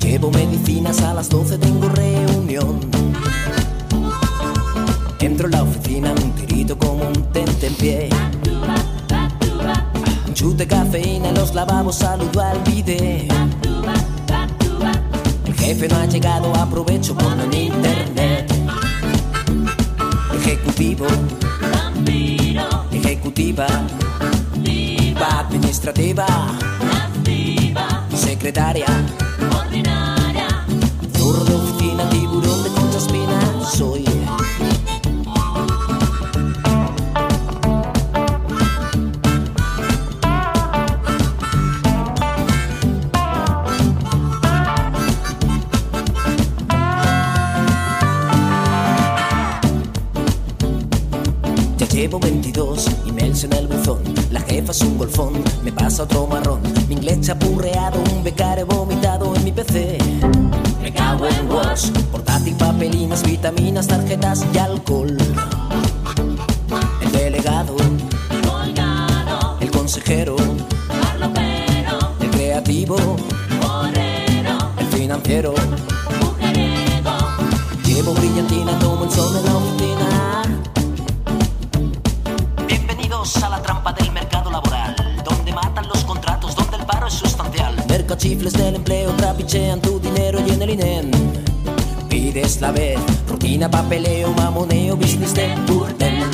Llevo 0.00 0.30
medicinas 0.30 1.00
a 1.02 1.14
las 1.14 1.28
12, 1.28 1.58
tengo 1.58 1.88
reunión. 1.88 2.80
Entro 5.20 5.46
en 5.46 5.52
la 5.52 5.62
oficina, 5.62 6.12
un 6.12 6.32
tirito 6.32 6.78
como 6.78 7.06
un 7.06 7.22
tente 7.32 7.66
en 7.66 7.74
pie. 7.74 8.08
Chute 10.32 10.66
cafeína 10.66 11.28
en 11.28 11.34
los 11.34 11.54
lavabos, 11.54 11.96
saludo 11.96 12.40
al 12.40 12.58
bide. 12.60 13.28
El 15.46 15.54
jefe 15.54 15.88
no 15.88 15.96
ha 15.96 16.06
llegado, 16.06 16.54
aprovecho 16.56 17.14
por 17.14 17.38
en 17.38 17.52
internet. 17.52 18.50
Ejecutivo, 20.34 21.06
ejecutiva, 22.92 23.66
administrativa, 25.22 26.26
secretaria, 28.14 28.86
zorro 31.16 31.44
de 31.44 31.54
oficina, 31.54 32.08
tiburón 32.08 32.62
de 32.62 32.70
concha 32.70 32.98
espina, 32.98 33.40
soy. 33.70 34.04
Ya 51.76 51.86
llevo 51.88 52.18
22 52.18 53.09
jefa 54.60 54.72
es 54.72 54.82
un 54.82 54.98
golfón, 54.98 55.32
me 55.62 55.72
pasa 55.72 56.02
otro 56.02 56.26
marrón. 56.26 56.60
Mi 56.88 56.94
inglés 56.94 57.20
chapurreado, 57.22 57.98
un 58.14 58.22
becario 58.22 58.66
vomitado 58.66 59.34
en 59.34 59.44
mi 59.44 59.52
PC. 59.52 59.98
Me 60.82 60.92
cago 60.92 61.26
en 61.26 61.50
Word, 61.50 61.78
portátil, 62.12 62.54
papelinas, 62.56 63.22
vitaminas, 63.22 63.86
tarjetas 63.86 64.44
y 64.52 64.58
alcohol. 64.58 65.16
El 67.02 67.12
delegado, 67.12 67.76
el 69.60 69.70
consejero, 69.70 70.36
el 72.20 72.30
creativo, 72.30 72.96
el 74.78 74.86
financiero. 74.86 75.54
Mercachifles 88.40 88.52
del 88.52 88.76
empleo 88.76 89.12
trapichean 89.16 89.80
tu 89.82 90.00
dinero 90.00 90.38
y 90.46 90.50
en 90.50 90.62
el 90.62 90.70
INEM. 90.70 91.10
Pides 92.08 92.62
la 92.62 92.72
vez, 92.72 92.98
rutina, 93.28 93.70
papeleo, 93.70 94.32
mamoneo, 94.32 94.96
business 94.96 95.34
de 95.34 95.54
burdel. 95.66 96.24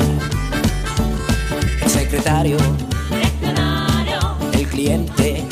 El 1.83 1.89
secretario, 1.89 2.57
el 4.53 4.67
cliente, 4.67 5.43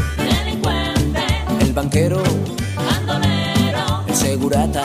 el 1.59 1.73
banquero, 1.73 2.23
el 4.07 4.15
segurata. 4.15 4.83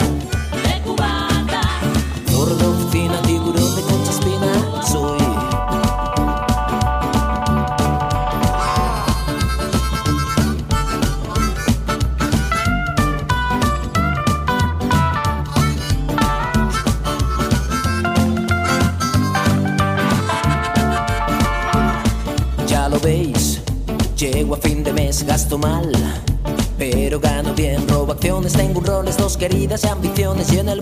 Queridas 29.40 29.86
ambiciones 29.86 30.52
y 30.52 30.58
en 30.58 30.68
el 30.68 30.79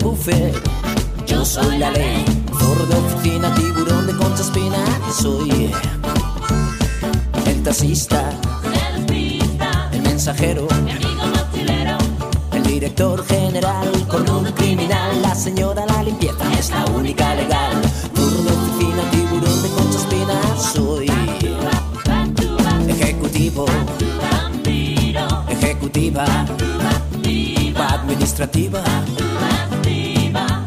administrativa, 28.41 28.81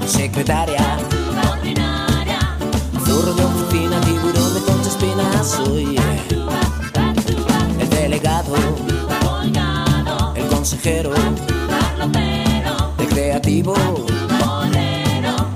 secretaria, 0.07 0.99
zorro 3.07 3.33
de 3.33 3.45
oficina, 3.45 4.01
tiburón 4.03 4.55
de 4.55 4.61
concha 4.61 4.89
espina, 4.91 5.43
soy 5.43 5.97
el 7.81 7.89
delegado, 7.89 8.55
el 10.35 10.47
consejero, 10.49 11.15
el 12.99 13.07
creativo, 13.09 13.75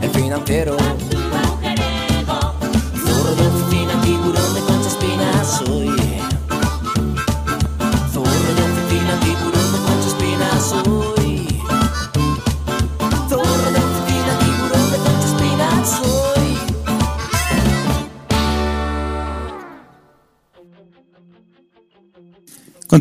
el 0.01 0.11
financiero. 0.11 1.06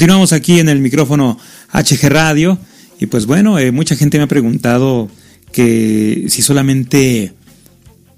Continuamos 0.06 0.34
aquí 0.34 0.60
en 0.60 0.70
el 0.70 0.82
micrófono 0.82 1.40
HG 1.74 2.10
Radio 2.10 2.60
y 3.00 3.08
pues 3.08 3.26
bueno, 3.26 3.58
eh, 3.58 3.72
mucha 3.72 3.96
gente 3.96 4.20
me 4.20 4.26
ha 4.26 4.28
preguntado 4.28 5.10
que 5.52 6.26
si 6.30 6.44
solamente 6.44 7.34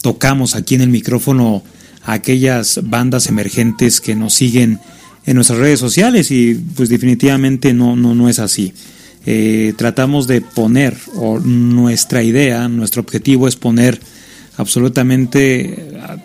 tocamos 0.02 0.56
aquí 0.56 0.76
en 0.76 0.82
el 0.82 0.90
micrófono 0.90 1.64
a 2.04 2.12
aquellas 2.12 2.82
bandas 2.84 3.28
emergentes 3.28 4.02
que 4.02 4.16
nos 4.16 4.34
siguen 4.34 4.82
en 5.26 5.36
nuestras 5.36 5.60
redes 5.60 5.80
sociales 5.80 6.30
y 6.30 6.56
pues 6.56 6.90
definitivamente 6.90 7.74
no, 7.74 7.96
no, 7.96 8.14
no 8.14 8.28
es 8.28 8.40
así. 8.40 8.74
Eh, 9.26 9.74
tratamos 9.78 10.28
de 10.28 10.42
poner, 10.42 10.98
o 11.16 11.40
nuestra 11.40 12.22
idea, 12.22 12.68
nuestro 12.68 13.02
objetivo 13.02 13.48
es 13.48 13.56
poner 13.56 13.98
absolutamente 14.58 15.98
a 16.02 16.18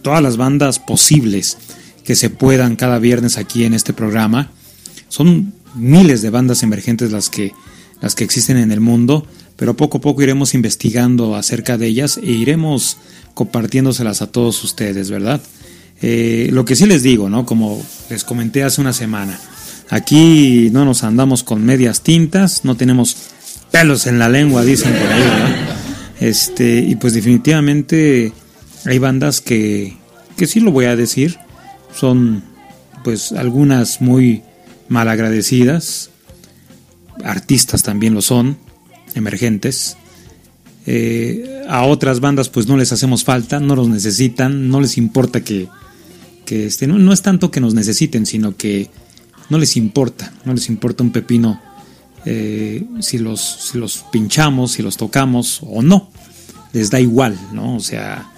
todas 0.00 0.22
las 0.22 0.36
bandas 0.36 0.78
posibles 0.78 1.58
que 2.04 2.14
se 2.14 2.30
puedan 2.30 2.76
cada 2.76 3.00
viernes 3.00 3.36
aquí 3.36 3.64
en 3.64 3.74
este 3.74 3.92
programa. 3.92 4.52
Son 5.08 5.52
miles 5.74 6.22
de 6.22 6.30
bandas 6.30 6.62
emergentes 6.62 7.12
las 7.12 7.30
que, 7.30 7.52
las 8.00 8.14
que 8.14 8.24
existen 8.24 8.56
en 8.56 8.72
el 8.72 8.80
mundo, 8.80 9.26
pero 9.56 9.74
poco 9.74 9.98
a 9.98 10.00
poco 10.00 10.22
iremos 10.22 10.54
investigando 10.54 11.34
acerca 11.34 11.78
de 11.78 11.86
ellas 11.86 12.18
e 12.22 12.30
iremos 12.30 12.98
compartiéndoselas 13.34 14.22
a 14.22 14.30
todos 14.30 14.62
ustedes, 14.64 15.10
¿verdad? 15.10 15.40
Eh, 16.00 16.48
lo 16.52 16.64
que 16.64 16.76
sí 16.76 16.86
les 16.86 17.02
digo, 17.02 17.28
¿no? 17.28 17.44
Como 17.44 17.82
les 18.08 18.24
comenté 18.24 18.62
hace 18.62 18.80
una 18.80 18.92
semana, 18.92 19.38
aquí 19.90 20.70
no 20.72 20.84
nos 20.84 21.02
andamos 21.02 21.42
con 21.42 21.64
medias 21.64 22.02
tintas, 22.02 22.64
no 22.64 22.76
tenemos 22.76 23.16
pelos 23.72 24.06
en 24.06 24.18
la 24.18 24.28
lengua, 24.28 24.64
dicen 24.64 24.92
por 24.92 25.12
ahí, 25.12 25.22
¿verdad? 25.22 25.56
Este, 26.20 26.78
y 26.78 26.96
pues 26.96 27.14
definitivamente 27.14 28.32
hay 28.84 28.98
bandas 28.98 29.40
que, 29.40 29.96
que 30.36 30.46
sí 30.46 30.60
lo 30.60 30.72
voy 30.72 30.86
a 30.86 30.96
decir, 30.96 31.38
son 31.94 32.42
pues 33.04 33.32
algunas 33.32 34.00
muy 34.00 34.42
malagradecidas, 34.88 36.10
artistas 37.24 37.82
también 37.82 38.14
lo 38.14 38.22
son, 38.22 38.58
emergentes. 39.14 39.96
Eh, 40.86 41.64
a 41.68 41.84
otras 41.84 42.20
bandas 42.20 42.48
pues 42.48 42.66
no 42.66 42.76
les 42.76 42.92
hacemos 42.92 43.24
falta, 43.24 43.60
no 43.60 43.76
los 43.76 43.88
necesitan, 43.88 44.70
no 44.70 44.80
les 44.80 44.96
importa 44.96 45.42
que, 45.42 45.68
que 46.46 46.66
este, 46.66 46.86
no, 46.86 47.12
es 47.12 47.22
tanto 47.22 47.50
que 47.50 47.60
nos 47.60 47.74
necesiten, 47.74 48.24
sino 48.24 48.56
que 48.56 48.90
no 49.50 49.58
les 49.58 49.76
importa, 49.76 50.32
no 50.44 50.54
les 50.54 50.68
importa 50.68 51.02
un 51.02 51.12
pepino 51.12 51.60
eh, 52.24 52.86
si, 53.00 53.18
los, 53.18 53.40
si 53.40 53.78
los 53.78 54.04
pinchamos, 54.10 54.72
si 54.72 54.82
los 54.82 54.96
tocamos 54.96 55.60
o 55.62 55.82
no, 55.82 56.10
les 56.72 56.90
da 56.90 57.00
igual, 57.00 57.38
¿no? 57.52 57.76
O 57.76 57.80
sea, 57.80 58.30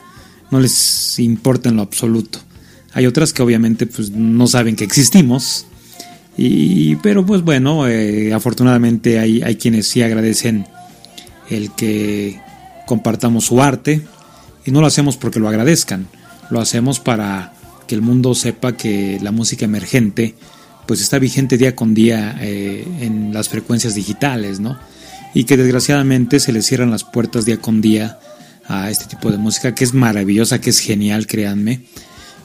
no 0.50 0.58
les 0.58 1.18
importa 1.20 1.68
en 1.68 1.76
lo 1.76 1.82
absoluto. 1.82 2.40
Hay 2.92 3.06
otras 3.06 3.32
que 3.32 3.42
obviamente 3.42 3.86
pues 3.86 4.10
no 4.10 4.46
saben 4.48 4.74
que 4.74 4.84
existimos, 4.84 5.66
y, 6.42 6.96
pero 6.96 7.26
pues 7.26 7.42
bueno, 7.42 7.86
eh, 7.86 8.32
afortunadamente 8.32 9.18
hay, 9.18 9.42
hay 9.42 9.56
quienes 9.56 9.88
sí 9.88 10.02
agradecen 10.02 10.66
el 11.50 11.70
que 11.74 12.40
compartamos 12.86 13.44
su 13.44 13.60
arte 13.60 14.00
y 14.64 14.70
no 14.70 14.80
lo 14.80 14.86
hacemos 14.86 15.18
porque 15.18 15.38
lo 15.38 15.50
agradezcan, 15.50 16.06
lo 16.48 16.60
hacemos 16.60 16.98
para 16.98 17.52
que 17.86 17.94
el 17.94 18.00
mundo 18.00 18.34
sepa 18.34 18.74
que 18.74 19.18
la 19.20 19.32
música 19.32 19.66
emergente 19.66 20.34
pues 20.86 21.02
está 21.02 21.18
vigente 21.18 21.58
día 21.58 21.76
con 21.76 21.92
día 21.92 22.34
eh, 22.40 22.86
en 23.00 23.34
las 23.34 23.50
frecuencias 23.50 23.94
digitales, 23.94 24.60
¿no? 24.60 24.78
Y 25.34 25.44
que 25.44 25.58
desgraciadamente 25.58 26.40
se 26.40 26.54
le 26.54 26.62
cierran 26.62 26.90
las 26.90 27.04
puertas 27.04 27.44
día 27.44 27.58
con 27.58 27.82
día 27.82 28.18
a 28.66 28.88
este 28.88 29.04
tipo 29.04 29.30
de 29.30 29.36
música 29.36 29.74
que 29.74 29.84
es 29.84 29.92
maravillosa, 29.92 30.58
que 30.58 30.70
es 30.70 30.78
genial, 30.78 31.26
créanme. 31.26 31.82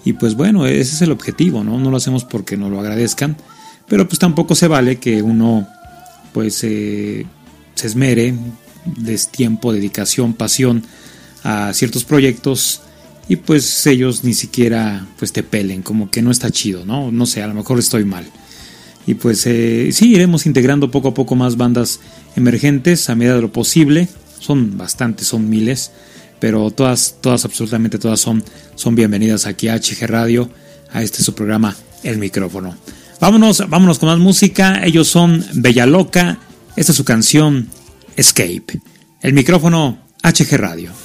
Y 0.03 0.13
pues 0.13 0.35
bueno, 0.35 0.67
ese 0.67 0.95
es 0.95 1.01
el 1.01 1.11
objetivo, 1.11 1.63
¿no? 1.63 1.79
No 1.79 1.91
lo 1.91 1.97
hacemos 1.97 2.25
porque 2.25 2.57
nos 2.57 2.69
lo 2.69 2.79
agradezcan, 2.79 3.37
pero 3.88 4.07
pues 4.07 4.19
tampoco 4.19 4.55
se 4.55 4.67
vale 4.67 4.97
que 4.97 5.21
uno 5.21 5.67
pues 6.33 6.63
eh, 6.63 7.25
se 7.75 7.88
esmere, 7.88 8.33
des 8.86 9.29
tiempo, 9.29 9.73
dedicación, 9.73 10.33
pasión 10.33 10.83
a 11.43 11.73
ciertos 11.73 12.03
proyectos 12.03 12.81
y 13.27 13.38
pues 13.38 13.86
ellos 13.88 14.23
ni 14.23 14.33
siquiera 14.33 15.05
pues 15.17 15.31
te 15.31 15.43
pelen, 15.43 15.81
como 15.81 16.11
que 16.11 16.21
no 16.21 16.31
está 16.31 16.51
chido, 16.51 16.86
¿no? 16.86 17.11
No 17.11 17.25
sé, 17.25 17.41
a 17.41 17.47
lo 17.47 17.53
mejor 17.53 17.79
estoy 17.79 18.05
mal. 18.05 18.25
Y 19.07 19.15
pues 19.15 19.45
eh, 19.45 19.89
sí, 19.91 20.13
iremos 20.13 20.45
integrando 20.45 20.91
poco 20.91 21.09
a 21.09 21.13
poco 21.13 21.36
más 21.36 21.57
bandas 21.57 21.99
emergentes 22.36 23.09
a 23.09 23.15
medida 23.15 23.36
de 23.36 23.41
lo 23.41 23.51
posible. 23.51 24.07
Son 24.39 24.77
bastantes, 24.77 25.27
son 25.27 25.49
miles, 25.49 25.91
pero 26.39 26.69
todas, 26.71 27.17
todas, 27.21 27.45
absolutamente 27.45 27.99
todas 27.99 28.19
son, 28.19 28.43
son 28.75 28.95
bienvenidas 28.95 29.45
aquí 29.45 29.67
a 29.67 29.75
HG 29.75 30.07
Radio, 30.07 30.49
a 30.91 31.01
este 31.01 31.23
su 31.23 31.33
programa 31.33 31.75
El 32.03 32.17
Micrófono. 32.17 32.75
Vámonos, 33.20 33.63
vámonos 33.70 33.99
con 33.99 34.09
más 34.09 34.20
música. 34.20 34.82
Ellos 34.84 35.07
son 35.07 35.45
Bella 35.53 35.86
Loca. 35.86 36.38
Esta 36.76 36.91
es 36.91 36.95
su 36.97 37.05
canción 37.05 37.70
Escape. 38.16 38.82
El 39.22 39.34
micrófono 39.34 39.99
HG 40.24 40.57
Radio. 40.57 41.04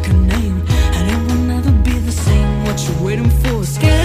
like 0.00 0.12
a 0.12 0.16
name, 0.16 0.62
and 0.68 1.10
it 1.10 1.18
will 1.26 1.42
never 1.42 1.70
be 1.82 1.98
the 1.98 2.12
same. 2.12 2.64
What 2.64 2.80
you 2.88 3.04
waiting 3.04 3.30
for? 3.30 3.64
Scared 3.64 3.99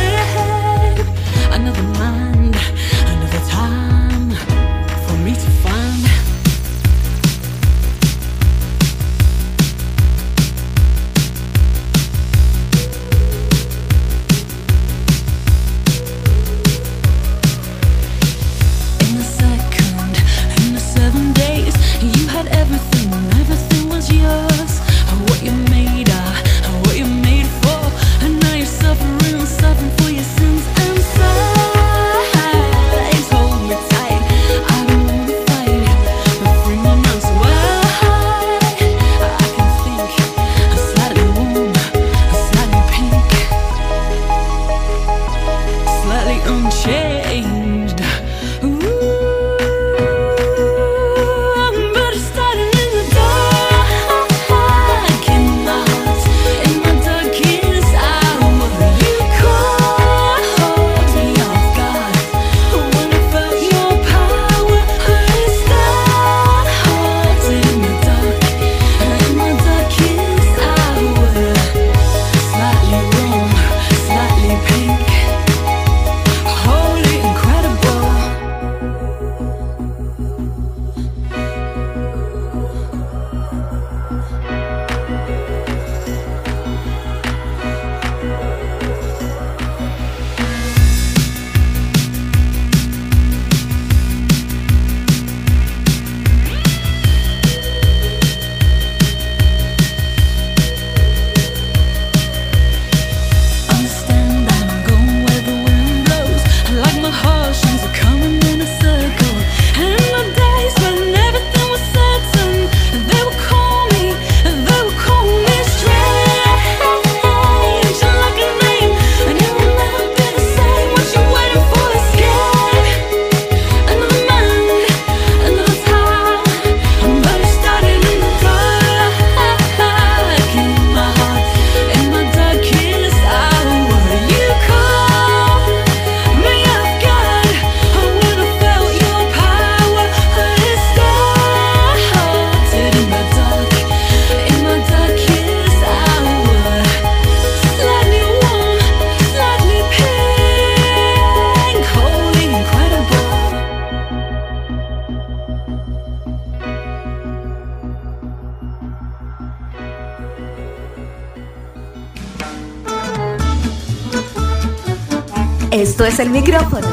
Es 166.07 166.19
el 166.19 166.29
micrófono 166.29 166.87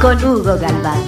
con 0.00 0.16
Hugo 0.24 0.58
Galván. 0.58 1.00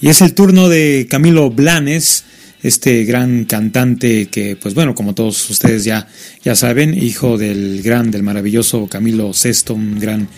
Y 0.00 0.08
es 0.08 0.20
el 0.20 0.34
turno 0.34 0.68
de 0.68 1.08
Camilo 1.10 1.50
Blanes, 1.50 2.24
este 2.62 3.04
gran 3.04 3.44
cantante 3.44 4.28
que, 4.28 4.54
pues 4.54 4.74
bueno, 4.74 4.94
como 4.94 5.14
todos 5.14 5.50
ustedes 5.50 5.82
ya, 5.82 6.06
ya 6.44 6.54
saben, 6.54 6.94
hijo 6.94 7.38
del 7.38 7.82
gran, 7.82 8.12
del 8.12 8.22
maravilloso 8.22 8.86
Camilo 8.86 9.32
VI, 9.32 9.72
un 9.74 9.98
gran 9.98 10.28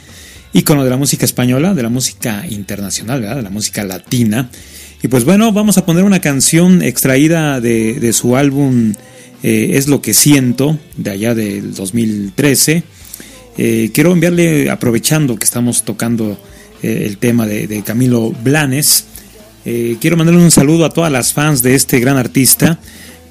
ícono 0.54 0.84
de 0.84 0.90
la 0.90 0.96
música 0.96 1.26
española, 1.26 1.74
de 1.74 1.82
la 1.82 1.90
música 1.90 2.46
internacional, 2.48 3.20
de 3.20 3.42
la 3.42 3.50
música 3.50 3.84
latina. 3.84 4.48
Y 5.02 5.08
pues 5.08 5.24
bueno, 5.24 5.52
vamos 5.52 5.78
a 5.78 5.84
poner 5.84 6.04
una 6.04 6.20
canción 6.20 6.80
extraída 6.80 7.60
de, 7.60 7.94
de 7.94 8.12
su 8.12 8.36
álbum 8.36 8.94
eh, 9.42 9.70
Es 9.76 9.88
lo 9.88 10.00
que 10.00 10.14
siento, 10.14 10.78
de 10.96 11.10
allá 11.10 11.34
del 11.34 11.74
2013. 11.74 12.84
Eh, 13.58 13.90
quiero 13.92 14.12
enviarle, 14.12 14.70
aprovechando 14.70 15.36
que 15.36 15.44
estamos 15.44 15.82
tocando 15.82 16.38
eh, 16.82 17.04
el 17.06 17.18
tema 17.18 17.46
de, 17.46 17.82
Camilo 17.84 18.30
Blanes, 18.30 19.06
quiero 19.64 20.16
mandarle 20.16 20.42
un 20.42 20.50
saludo 20.50 20.84
a 20.84 20.90
todas 20.90 21.12
las 21.12 21.32
fans 21.32 21.62
de 21.62 21.76
este 21.76 22.00
gran 22.00 22.16
artista 22.16 22.80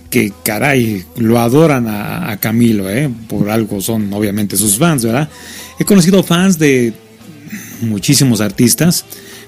que 0.09 0.32
caray, 0.43 1.03
lo 1.17 1.39
adoran 1.39 1.88
a, 1.88 2.32
a 2.32 2.38
Camilo, 2.38 2.86
por 3.28 3.49
algo 3.49 3.82
son 3.82 4.13
obviamente 4.13 4.55
sus 4.55 4.78
fans, 4.78 5.03
¿verdad? 5.03 5.30
He 5.80 5.84
conocido 5.84 6.24
fans 6.24 6.57
de 6.57 6.93
muchísimos 7.82 8.39
artistas, 8.39 9.05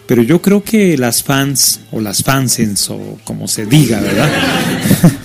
pero 0.07 0.21
yo 0.21 0.41
creo 0.41 0.63
que 0.63 0.97
las 0.97 1.23
fans 1.23 1.81
o 1.91 1.99
las 1.99 2.23
fansens 2.23 2.89
o 2.89 3.17
como 3.23 3.47
se 3.47 3.65
diga, 3.65 4.01
¿verdad? 4.01 4.29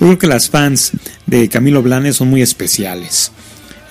yo 0.00 0.06
creo 0.06 0.18
que 0.18 0.26
las 0.26 0.50
fans 0.50 0.92
de 1.26 1.48
Camilo 1.48 1.82
Blanes 1.82 2.16
son 2.16 2.28
muy 2.28 2.42
especiales. 2.42 3.32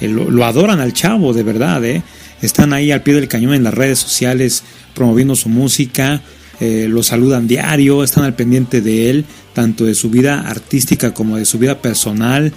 Eh, 0.02 0.08
lo, 0.08 0.46
adoran 0.46 0.80
al 0.80 0.94
chavo, 0.94 1.34
de 1.34 1.44
verdad, 1.44 1.84
¿eh? 1.86 2.04
Están 2.42 2.74
ahí 2.74 2.92
al 2.92 3.04
pie 3.04 3.14
del 3.14 3.28
cañón 3.28 3.54
en 3.54 3.64
las 3.64 3.74
redes 3.74 4.00
sociales 4.00 4.64
promoviendo 4.96 5.36
su 5.36 5.48
música, 5.48 6.22
eh, 6.60 6.88
lo 6.90 7.04
saludan 7.04 7.48
diario, 7.48 8.04
están 8.04 8.24
al 8.24 8.36
pendiente 8.36 8.82
de 8.82 9.10
él, 9.10 9.26
tanto 9.54 9.86
de 9.86 9.96
su 9.96 10.10
vida 10.10 10.42
artística 10.42 11.14
como 11.14 11.38
de 11.38 11.46
su 11.46 11.60
vida 11.60 11.82
personal. 11.82 12.52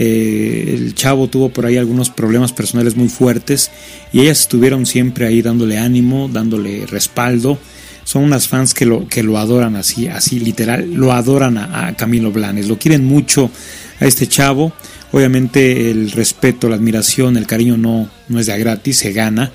Eh, 0.00 0.76
el 0.78 0.94
chavo 0.94 1.26
tuvo 1.26 1.48
por 1.48 1.66
ahí 1.66 1.76
algunos 1.76 2.08
problemas 2.08 2.52
personales 2.52 2.94
muy 2.94 3.08
fuertes 3.08 3.72
y 4.12 4.20
ellas 4.20 4.38
estuvieron 4.42 4.86
siempre 4.86 5.26
ahí 5.26 5.42
dándole 5.42 5.76
ánimo, 5.76 6.30
dándole 6.32 6.86
respaldo. 6.86 7.58
Son 8.04 8.22
unas 8.22 8.46
fans 8.46 8.74
que 8.74 8.86
lo, 8.86 9.08
que 9.08 9.24
lo 9.24 9.38
adoran 9.38 9.74
así, 9.74 10.06
así 10.06 10.38
literal, 10.38 10.94
lo 10.94 11.12
adoran 11.12 11.58
a, 11.58 11.96
Camilo 11.96 12.30
Blanes, 12.30 12.68
lo 12.68 12.78
quieren 12.78 13.04
mucho 13.04 13.50
a 13.98 14.06
este 14.06 14.28
chavo. 14.28 14.72
Obviamente 15.10 15.90
el 15.90 16.12
respeto, 16.12 16.68
la 16.68 16.76
admiración, 16.76 17.36
el 17.36 17.48
cariño 17.48 17.76
no, 17.76 18.08
no 18.28 18.38
es 18.38 18.46
de 18.46 18.56
gratis, 18.56 18.98
se 18.98 19.12
gana 19.12 19.50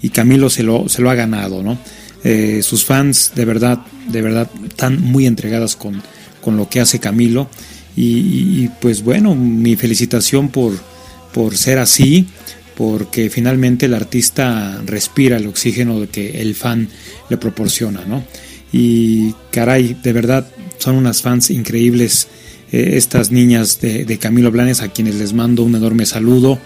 y 0.00 0.10
Camilo 0.10 0.48
se 0.48 0.62
lo, 0.62 0.88
se 0.88 1.02
lo 1.02 1.10
ha 1.10 1.16
ganado, 1.16 1.60
¿no? 1.64 1.76
Eh, 2.22 2.60
sus 2.62 2.84
fans 2.84 3.32
de 3.34 3.44
verdad, 3.44 3.80
de 4.06 4.22
verdad 4.22 4.48
están 4.64 5.02
muy 5.02 5.26
entregadas 5.26 5.74
con, 5.74 6.00
con 6.40 6.56
lo 6.56 6.68
que 6.68 6.78
hace 6.78 7.00
Camilo. 7.00 7.50
Y, 8.00 8.70
pues 8.80 9.02
bueno, 9.02 9.34
mi 9.34 9.74
felicitación 9.74 10.50
por, 10.50 10.72
por 11.32 11.56
ser 11.56 11.78
así, 11.78 12.26
porque 12.76 13.28
finalmente 13.28 13.86
el 13.86 13.94
artista 13.94 14.80
respira 14.86 15.36
el 15.36 15.48
oxígeno 15.48 16.06
que 16.10 16.40
el 16.40 16.54
fan 16.54 16.88
le 17.28 17.36
proporciona, 17.38 18.04
¿no? 18.06 18.22
Y 18.72 19.34
caray, 19.50 19.96
de 20.00 20.12
verdad, 20.12 20.46
son 20.78 20.94
unas 20.94 21.22
fans 21.22 21.50
increíbles 21.50 22.28
eh, 22.70 22.90
estas 22.94 23.32
niñas 23.32 23.80
de, 23.80 24.04
de, 24.04 24.18
Camilo 24.18 24.52
Blanes, 24.52 24.80
a 24.80 24.88
quienes 24.92 25.16
les 25.16 25.32
mando 25.32 25.64
un 25.64 25.74
enorme 25.74 26.06
saludo, 26.06 26.60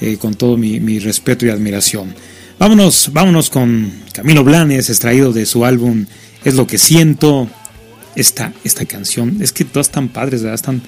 eh, 0.00 0.16
con 0.16 0.34
todo 0.34 0.56
mi, 0.56 0.80
mi 0.80 0.98
respeto 0.98 1.46
y 1.46 1.50
admiración. 1.50 2.14
Vámonos, 2.58 3.10
vámonos 3.12 3.48
con 3.48 3.92
Camilo 4.12 4.42
Blanes, 4.42 4.88
extraído 4.88 5.32
de 5.32 5.44
su 5.46 5.64
álbum 5.64 6.06
Es 6.44 6.54
lo 6.54 6.66
que 6.66 6.78
siento. 6.78 7.48
Esta, 8.16 8.52
esta 8.62 8.84
canción, 8.84 9.38
es 9.40 9.52
que 9.52 9.64
todas 9.64 9.88
están 9.88 10.08
padres, 10.08 10.42
¿verdad? 10.42 10.54
Están, 10.54 10.82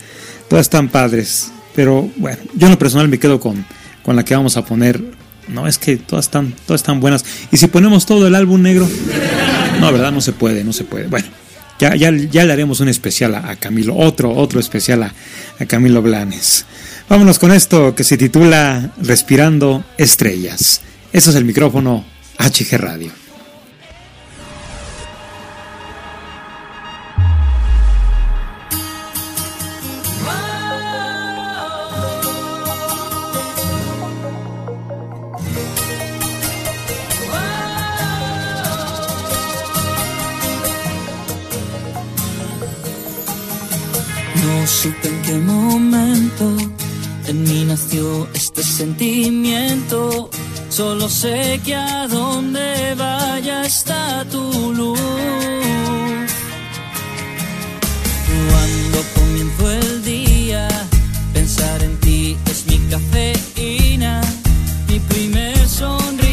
todas 0.48 0.66
están 0.66 0.88
padres. 0.88 1.50
Pero 1.74 2.10
bueno, 2.16 2.38
yo 2.54 2.66
en 2.66 2.72
lo 2.72 2.78
personal 2.78 3.08
me 3.08 3.18
quedo 3.18 3.40
con, 3.40 3.64
con 4.02 4.16
la 4.16 4.24
que 4.24 4.34
vamos 4.34 4.56
a 4.56 4.64
poner. 4.64 5.02
No, 5.48 5.66
es 5.66 5.78
que 5.78 5.96
todas 5.96 6.26
están, 6.26 6.54
todas 6.66 6.80
están 6.80 7.00
buenas. 7.00 7.24
Y 7.52 7.56
si 7.56 7.66
ponemos 7.66 8.06
todo 8.06 8.26
el 8.26 8.34
álbum 8.34 8.62
negro, 8.62 8.88
no, 9.80 9.92
¿verdad? 9.92 10.12
No 10.12 10.20
se 10.20 10.32
puede, 10.32 10.64
no 10.64 10.72
se 10.72 10.84
puede. 10.84 11.06
Bueno, 11.08 11.26
ya, 11.78 11.94
ya, 11.94 12.10
ya 12.10 12.44
le 12.44 12.52
haremos 12.52 12.80
un 12.80 12.88
especial 12.88 13.34
a, 13.34 13.50
a 13.50 13.56
Camilo, 13.56 13.96
otro, 13.96 14.32
otro 14.32 14.60
especial 14.60 15.02
a, 15.02 15.14
a 15.58 15.66
Camilo 15.66 16.02
Blanes. 16.02 16.64
Vámonos 17.08 17.38
con 17.38 17.52
esto 17.52 17.94
que 17.94 18.02
se 18.02 18.16
titula 18.16 18.92
Respirando 19.00 19.84
Estrellas. 19.98 20.80
Eso 21.12 21.30
es 21.30 21.36
el 21.36 21.44
micrófono 21.44 22.04
HG 22.38 22.78
Radio. 22.78 23.25
En 44.86 45.22
qué 45.22 45.34
momento 45.38 46.56
en 47.26 47.42
mí 47.42 47.64
nació 47.64 48.28
este 48.34 48.62
sentimiento. 48.62 50.30
Solo 50.68 51.08
sé 51.08 51.60
que 51.64 51.74
a 51.74 52.06
donde 52.06 52.94
vaya 52.94 53.64
está 53.64 54.24
tu 54.30 54.72
luz. 54.72 55.00
Cuando 58.50 58.98
comienzo 59.14 59.70
el 59.72 60.04
día, 60.04 60.68
pensar 61.32 61.82
en 61.82 61.96
ti 61.98 62.36
es 62.50 62.66
mi 62.66 62.78
cafeína. 62.88 64.20
Mi 64.88 65.00
primer 65.00 65.68
sonrisa 65.68 66.25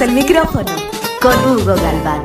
el 0.00 0.12
micrófono 0.12 0.72
con 1.20 1.34
Hugo 1.46 1.74
Galván. 1.76 2.22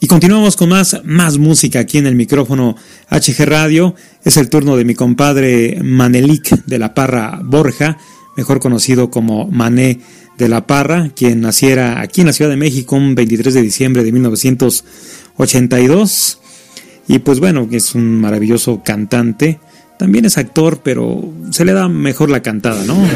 Y 0.00 0.06
continuamos 0.08 0.56
con 0.56 0.70
más, 0.70 1.00
más 1.04 1.38
música 1.38 1.78
aquí 1.80 1.98
en 1.98 2.06
el 2.06 2.14
micrófono 2.16 2.74
HG 3.10 3.44
Radio. 3.44 3.94
Es 4.24 4.38
el 4.38 4.50
turno 4.50 4.76
de 4.76 4.84
mi 4.84 4.94
compadre 4.94 5.78
Manelik 5.82 6.64
de 6.64 6.78
la 6.80 6.94
Parra 6.94 7.38
Borja, 7.44 7.98
mejor 8.36 8.58
conocido 8.58 9.08
como 9.10 9.46
Mané 9.46 10.00
de 10.38 10.48
la 10.48 10.66
Parra, 10.66 11.10
quien 11.14 11.42
naciera 11.42 12.00
aquí 12.00 12.22
en 12.22 12.26
la 12.26 12.32
Ciudad 12.32 12.50
de 12.50 12.56
México 12.56 12.96
un 12.96 13.14
23 13.14 13.54
de 13.54 13.62
diciembre 13.62 14.02
de 14.02 14.10
1982. 14.10 16.40
Y 17.06 17.20
pues 17.20 17.38
bueno, 17.38 17.68
es 17.70 17.94
un 17.94 18.20
maravilloso 18.20 18.82
cantante. 18.84 19.60
También 20.02 20.24
es 20.24 20.36
actor, 20.36 20.80
pero 20.82 21.32
se 21.52 21.64
le 21.64 21.72
da 21.74 21.86
mejor 21.86 22.28
la 22.28 22.42
cantada, 22.42 22.84
¿no? 22.84 22.96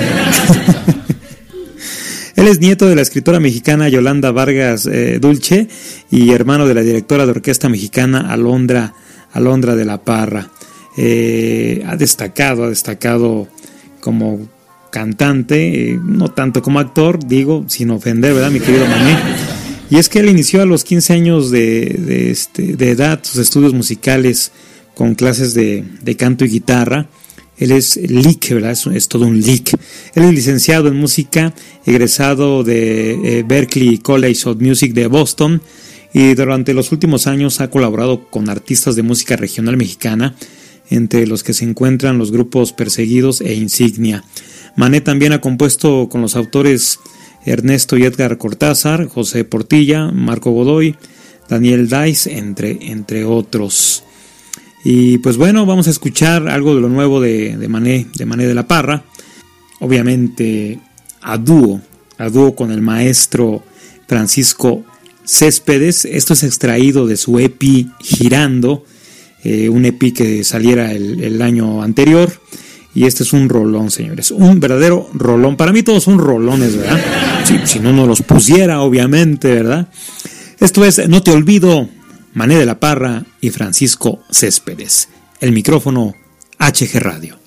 Él 2.37 2.47
es 2.47 2.61
nieto 2.61 2.87
de 2.87 2.95
la 2.95 3.03
escritora 3.03 3.41
mexicana 3.41 3.89
Yolanda 3.89 4.30
Vargas 4.30 4.87
eh, 4.87 5.18
Dulce 5.20 5.66
y 6.12 6.30
hermano 6.30 6.64
de 6.68 6.74
la 6.74 6.82
directora 6.82 7.24
de 7.24 7.32
orquesta 7.32 7.68
mexicana 7.68 8.32
Alondra, 8.32 8.95
Alondra 9.32 9.74
de 9.74 9.84
la 9.84 9.99
Parra. 9.99 10.49
Eh, 10.97 11.82
ha 11.89 11.97
destacado, 11.97 12.62
ha 12.62 12.68
destacado 12.68 13.49
como 13.99 14.47
cantante, 14.93 15.91
eh, 15.91 16.01
no 16.01 16.28
tanto 16.28 16.62
como 16.62 16.78
actor, 16.78 17.18
digo, 17.26 17.64
sin 17.66 17.91
ofender, 17.91 18.32
¿verdad, 18.32 18.53
mi 18.53 18.61
querido 18.61 18.87
Mané? 18.87 19.18
Y 19.91 19.97
es 19.99 20.09
que 20.09 20.20
él 20.20 20.28
inició 20.28 20.62
a 20.62 20.66
los 20.66 20.84
15 20.84 21.12
años 21.14 21.51
de, 21.51 21.97
de, 21.99 22.30
este, 22.30 22.76
de 22.76 22.91
edad 22.93 23.18
sus 23.24 23.39
estudios 23.39 23.74
musicales 23.74 24.53
con 24.97 25.14
clases 25.14 25.53
de, 25.53 25.84
de 26.01 26.16
canto 26.16 26.47
y 26.47 26.49
guitarra. 26.49 27.07
Él 27.59 27.70
es 27.70 27.97
lic, 27.97 28.51
¿verdad? 28.51 28.74
Es, 28.94 29.09
todo 29.09 29.26
un 29.26 29.42
lic. 29.42 29.78
Él 30.14 30.24
es 30.24 30.32
licenciado 30.32 30.88
en 30.88 30.97
música, 30.97 31.53
egresado 31.84 32.64
de 32.64 33.40
eh, 33.40 33.44
Berklee 33.47 33.99
College 33.99 34.49
of 34.49 34.57
Music 34.59 34.94
de 34.94 35.07
Boston 35.07 35.61
y 36.14 36.32
durante 36.34 36.72
los 36.72 36.92
últimos 36.92 37.26
años 37.26 37.61
ha 37.61 37.68
colaborado 37.68 38.30
con 38.30 38.49
artistas 38.49 38.97
de 38.97 39.03
música 39.03 39.36
regional 39.36 39.76
mexicana, 39.76 40.34
entre 40.88 41.26
los 41.26 41.42
que 41.42 41.53
se 41.53 41.66
encuentran 41.66 42.16
los 42.16 42.32
grupos 42.32 42.72
Perseguidos 42.72 43.42
e 43.42 43.53
Insignia. 43.53 44.24
Mané 44.76 45.03
también 45.03 45.34
ha 45.34 45.42
compuesto 45.42 46.09
con 46.09 46.22
los 46.22 46.36
autores 46.36 47.01
Ernesto 47.44 47.99
y 47.99 48.05
Edgar 48.05 48.38
Cortázar, 48.38 49.09
José 49.09 49.44
Portilla, 49.44 50.11
Marco 50.11 50.53
Godoy, 50.53 50.97
Daniel 51.51 51.86
Dice, 51.86 52.38
entre, 52.38 52.78
entre 52.90 53.26
otros. 53.26 54.06
Y 54.89 55.18
pues 55.18 55.37
bueno, 55.37 55.66
vamos 55.66 55.89
a 55.89 55.91
escuchar 55.91 56.49
algo 56.49 56.76
de 56.76 56.80
lo 56.80 56.89
nuevo 56.89 57.20
de, 57.20 57.57
de, 57.57 57.66
Mané, 57.66 58.07
de 58.14 58.24
Mané 58.24 58.47
de 58.47 58.55
la 58.55 58.68
Parra. 58.68 59.03
Obviamente 59.80 60.78
a 61.22 61.39
dúo, 61.39 61.80
a 62.18 62.30
dúo 62.30 62.55
con 62.55 62.70
el 62.70 62.82
maestro 62.82 63.64
Francisco 64.07 64.84
Céspedes. 65.24 66.05
Esto 66.05 66.34
es 66.34 66.45
extraído 66.45 67.09
de 67.09 67.16
su 67.16 67.37
EPI 67.41 67.91
Girando, 67.99 68.84
eh, 69.43 69.68
un 69.68 69.87
EPI 69.87 70.12
que 70.12 70.45
saliera 70.45 70.93
el, 70.93 71.43
año 71.43 71.82
anterior. 71.82 72.30
Y 72.95 73.07
este 73.07 73.24
es 73.24 73.32
un 73.32 73.49
rolón, 73.49 73.91
señores. 73.91 74.30
Un 74.30 74.61
verdadero 74.61 75.11
rolón. 75.14 75.57
Para 75.57 75.72
mí 75.72 75.82
todos 75.82 76.05
son 76.05 76.20
rolones, 76.20 76.76
¿verdad? 76.76 77.01
Si, 77.45 77.59
si 77.66 77.80
no 77.80 77.93
nos 77.93 78.07
los 78.07 78.22
pusiera, 78.22 78.82
obviamente, 78.82 79.53
¿verdad? 79.53 79.89
Esto 80.61 80.84
es 80.84 81.09
No 81.09 81.24
te 81.24 81.32
olvido, 81.32 81.89
Mané 82.37 82.59
de 82.59 82.66
la 82.66 82.78
Parra 82.78 83.24
y 83.41 83.49
Francisco 83.49 84.20
Céspedes. 84.30 85.09
El 85.41 85.53
micrófono 85.53 86.14
HG 86.59 87.01
Radio. 87.01 87.39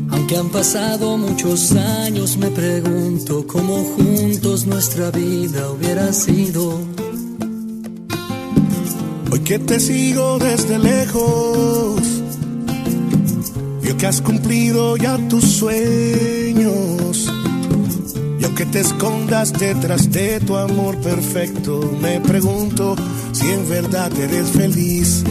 Aunque 0.09 0.37
han 0.37 0.47
pasado 0.49 1.17
muchos 1.17 1.73
años, 1.73 2.37
me 2.37 2.49
pregunto 2.49 3.45
cómo 3.45 3.83
juntos 3.83 4.65
nuestra 4.65 5.11
vida 5.11 5.69
hubiera 5.69 6.13
sido. 6.13 6.79
Hoy 9.31 9.39
que 9.41 9.59
te 9.59 9.81
sigo 9.81 10.39
desde 10.39 10.79
lejos, 10.79 12.01
yo 13.83 13.97
que 13.97 14.07
has 14.07 14.21
cumplido 14.21 14.95
ya 14.95 15.17
tus 15.27 15.43
sueños. 15.43 17.29
Y 18.39 18.45
aunque 18.45 18.65
te 18.65 18.79
escondas 18.79 19.51
detrás 19.51 20.09
de 20.09 20.39
tu 20.39 20.55
amor 20.55 20.95
perfecto, 21.01 21.81
me 22.01 22.21
pregunto 22.21 22.95
si 23.33 23.49
en 23.49 23.67
verdad 23.67 24.17
eres 24.17 24.47
feliz. 24.51 25.25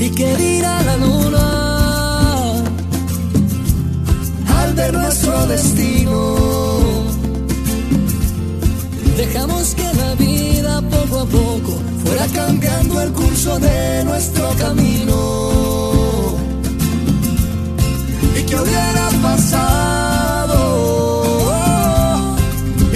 ¿Y 0.00 0.10
qué 0.10 0.36
dirá 0.36 0.82
la 0.84 0.96
luna 0.96 2.62
al 4.60 4.74
ver 4.74 4.94
nuestro 4.94 5.46
destino? 5.46 6.36
Dejamos 9.16 9.74
que 9.74 9.82
la 9.94 10.14
vida 10.14 10.80
poco 10.82 11.18
a 11.18 11.26
poco 11.26 11.72
fuera 12.04 12.26
cambiando 12.28 13.00
el 13.02 13.12
curso 13.12 13.58
de 13.58 14.04
nuestro 14.04 14.48
camino. 14.56 15.16
¿Y 18.38 18.42
qué 18.44 18.54
hubiera 18.54 19.10
pasado? 19.20 20.60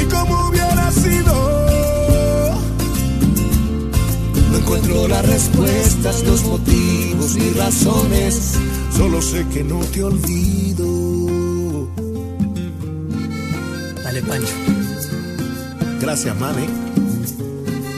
¿Y 0.01 0.03
cómo 0.05 0.49
hubiera 0.49 0.93
sido? 0.93 1.35
No 4.53 4.59
encuentro 4.59 5.09
las 5.09 5.27
respuestas, 5.27 6.23
los 6.23 6.45
motivos 6.73 7.37
ni 7.37 7.51
razones. 7.51 8.55
Solo 8.97 9.21
sé 9.21 9.47
que 9.49 9.65
no 9.65 9.81
te 9.81 10.03
olvido. 10.03 11.89
Dale, 14.03 14.23
Pancho. 14.23 14.55
Gracias, 16.01 16.39
mami. 16.39 16.67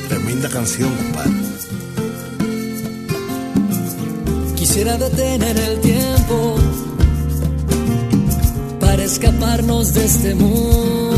Tremenda 0.08 0.48
canción, 0.48 0.90
compadre. 0.94 1.32
Quisiera 4.56 4.96
detener 4.96 5.56
el 5.58 5.80
tiempo 5.80 6.56
para 8.80 9.04
escaparnos 9.04 9.94
de 9.94 10.04
este 10.04 10.34
mundo 10.34 11.13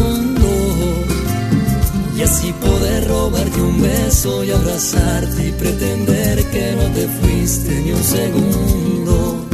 y 2.17 2.23
así 2.23 2.53
poder 2.55 3.09
robarte 3.09 3.61
un 3.61 3.83
beso 3.83 4.43
y 4.45 4.51
abrazarte 4.51 5.49
y 5.49 5.53
pretender 5.53 6.45
que 6.51 6.77
no 6.77 6.85
te 6.95 7.09
fuiste 7.09 7.81
ni 7.83 7.93
un 7.93 8.03
segundo. 8.03 9.47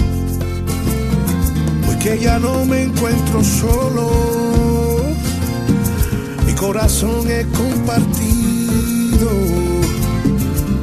Porque 1.87 2.19
ya 2.19 2.39
no 2.39 2.65
me 2.65 2.83
encuentro 2.83 3.43
solo 3.43 4.33
corazón 6.63 7.29
he 7.29 7.45
compartido. 7.47 9.29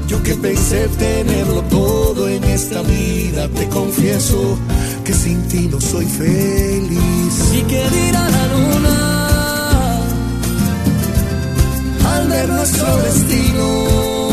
Yo 0.07 0.21
que 0.21 0.35
pensé 0.35 0.89
tenerlo 0.89 1.61
todo 1.63 2.27
en 2.27 2.43
esta 2.43 2.81
vida, 2.81 3.47
te 3.47 3.69
confieso 3.69 4.57
que 5.05 5.13
sin 5.13 5.41
ti 5.47 5.69
no 5.71 5.79
soy 5.79 6.05
feliz. 6.05 7.53
¿Y 7.53 7.61
qué 7.61 7.83
dirá 7.91 8.29
la 8.29 8.47
luna 8.47 9.08
nuestro 12.47 12.97
destino? 12.97 14.29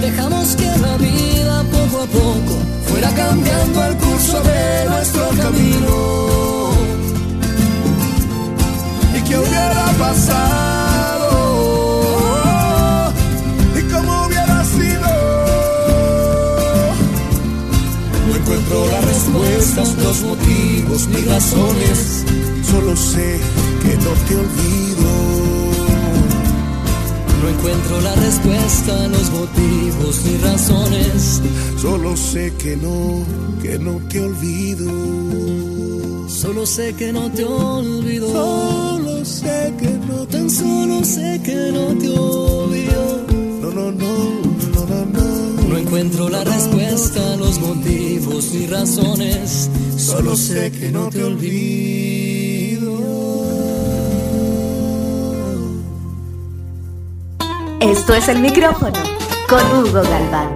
Dejamos 0.00 0.56
que 0.56 0.66
la 0.66 0.96
vida 0.96 1.64
poco 1.70 2.02
a 2.02 2.06
poco 2.06 2.58
fuera 2.86 3.10
cambiando 3.10 3.84
el 3.84 3.96
curso 3.96 4.40
de 4.42 4.84
nuestro 4.88 5.28
camino. 5.30 6.70
¿Y 9.16 9.20
qué 9.28 9.38
hubiera 9.38 9.84
pasado? 9.98 11.30
¿Y 13.78 13.82
cómo 13.92 14.26
hubiera 14.26 14.64
sido? 14.64 15.10
No 18.28 18.36
encuentro 18.36 18.86
las 18.92 19.04
respuestas, 19.04 19.94
los 20.02 20.20
motivos 20.22 21.08
ni 21.08 21.22
razones. 21.24 22.24
Solo 22.70 22.96
sé 22.96 23.40
que 23.82 23.96
no 23.96 24.10
te 24.26 24.36
olvido. 24.36 25.07
No 27.42 27.48
encuentro 27.48 28.00
la 28.00 28.14
respuesta, 28.14 29.08
los 29.08 29.30
motivos 29.30 30.24
ni 30.24 30.36
razones. 30.38 31.40
Solo 31.80 32.16
sé 32.16 32.52
que 32.58 32.76
no, 32.76 33.24
que 33.62 33.78
no 33.78 34.00
te 34.08 34.20
olvido. 34.20 34.90
Solo 36.28 36.66
sé 36.66 36.94
que 36.94 37.12
no 37.12 37.30
te 37.30 37.44
olvido. 37.44 38.28
Solo 38.30 39.24
sé 39.24 39.72
que 39.78 39.90
no 39.90 40.26
te 40.26 40.38
Tan 40.38 40.50
solo 40.50 41.04
sé 41.04 41.40
que 41.42 41.72
no 41.72 41.86
te 41.98 42.08
olvido. 42.10 43.26
No, 43.62 43.70
no, 43.70 43.92
no, 43.92 44.14
no, 44.74 44.86
no, 44.86 45.04
no. 45.06 45.68
No 45.68 45.78
encuentro 45.78 46.28
la 46.28 46.44
respuesta, 46.44 47.36
los 47.36 47.58
motivos 47.60 48.52
ni 48.52 48.66
razones. 48.66 49.70
Solo 49.96 50.36
sé 50.36 50.70
que 50.72 50.90
no 50.90 51.08
te 51.08 51.22
olvido. 51.24 52.17
Esto 57.88 58.14
es 58.14 58.28
el 58.28 58.40
micrófono 58.40 59.02
con 59.48 59.64
Hugo 59.72 60.02
Galván. 60.02 60.50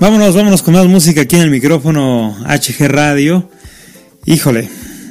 Vámonos, 0.00 0.34
vámonos 0.34 0.62
con 0.64 0.74
más 0.74 0.86
música 0.86 1.20
aquí 1.20 1.36
en 1.36 1.42
el 1.42 1.50
micrófono 1.50 2.36
HG 2.44 2.88
Radio. 2.88 3.48
Híjole, 4.24 4.68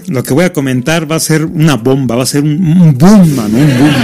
lo 0.08 0.22
que 0.24 0.34
voy 0.34 0.44
a 0.44 0.52
comentar 0.52 1.10
va 1.10 1.16
a 1.16 1.22
ser 1.22 1.46
una 1.46 1.78
bomba, 1.78 2.18
va 2.18 2.24
a 2.24 2.26
ser 2.26 2.44
un, 2.44 2.98
boom, 2.98 3.22
un 3.22 3.78
boom. 3.78 3.96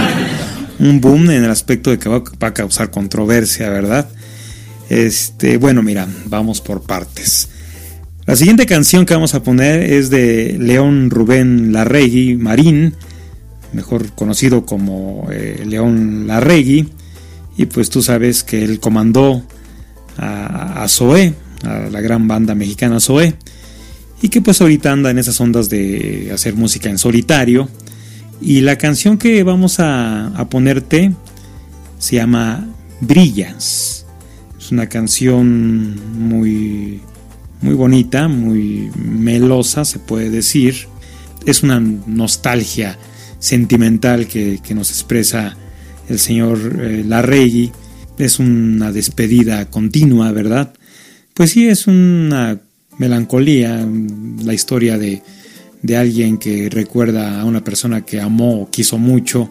Un 0.78 1.00
boom 1.02 1.30
en 1.30 1.44
el 1.44 1.50
aspecto 1.50 1.90
de 1.90 1.98
que 1.98 2.08
va 2.08 2.22
a 2.40 2.54
causar 2.54 2.90
controversia, 2.90 3.68
¿verdad? 3.68 4.08
Este, 4.88 5.58
bueno, 5.58 5.82
mira, 5.82 6.08
vamos 6.24 6.62
por 6.62 6.80
partes. 6.80 7.51
La 8.24 8.36
siguiente 8.36 8.66
canción 8.66 9.04
que 9.04 9.14
vamos 9.14 9.34
a 9.34 9.42
poner 9.42 9.82
es 9.82 10.08
de 10.08 10.56
León 10.58 11.10
Rubén 11.10 11.72
Larregui 11.72 12.36
Marín, 12.36 12.94
mejor 13.72 14.12
conocido 14.12 14.64
como 14.64 15.26
eh, 15.32 15.64
León 15.66 16.28
Larregui, 16.28 16.88
y 17.56 17.66
pues 17.66 17.90
tú 17.90 18.00
sabes 18.00 18.44
que 18.44 18.62
él 18.62 18.78
comandó 18.78 19.42
a, 20.16 20.84
a 20.84 20.88
Zoé, 20.88 21.34
a 21.64 21.88
la 21.90 22.00
gran 22.00 22.28
banda 22.28 22.54
mexicana 22.54 23.00
Zoé, 23.00 23.34
y 24.22 24.28
que 24.28 24.40
pues 24.40 24.60
ahorita 24.60 24.92
anda 24.92 25.10
en 25.10 25.18
esas 25.18 25.40
ondas 25.40 25.68
de 25.68 26.30
hacer 26.32 26.54
música 26.54 26.88
en 26.88 26.98
solitario. 26.98 27.68
Y 28.40 28.60
la 28.60 28.78
canción 28.78 29.18
que 29.18 29.42
vamos 29.42 29.80
a, 29.80 30.28
a 30.28 30.48
ponerte 30.48 31.12
se 31.98 32.16
llama 32.16 32.68
Brillas. 33.00 34.06
Es 34.58 34.70
una 34.70 34.88
canción 34.88 35.96
muy 36.28 37.00
muy 37.62 37.74
bonita, 37.74 38.28
muy 38.28 38.90
melosa, 38.96 39.84
se 39.84 39.98
puede 39.98 40.28
decir. 40.30 40.88
Es 41.46 41.62
una 41.62 41.80
nostalgia 41.80 42.98
sentimental 43.38 44.26
que, 44.26 44.60
que 44.62 44.74
nos 44.74 44.90
expresa 44.90 45.56
el 46.08 46.18
señor 46.18 46.58
eh, 46.80 47.04
Larregui. 47.06 47.72
Es 48.18 48.38
una 48.38 48.92
despedida 48.92 49.70
continua, 49.70 50.32
¿verdad? 50.32 50.74
Pues 51.34 51.52
sí, 51.52 51.68
es 51.68 51.86
una 51.86 52.60
melancolía, 52.98 53.86
la 54.44 54.52
historia 54.52 54.98
de, 54.98 55.22
de 55.80 55.96
alguien 55.96 56.38
que 56.38 56.68
recuerda 56.68 57.40
a 57.40 57.44
una 57.44 57.64
persona 57.64 58.04
que 58.04 58.20
amó, 58.20 58.68
quiso 58.70 58.98
mucho 58.98 59.50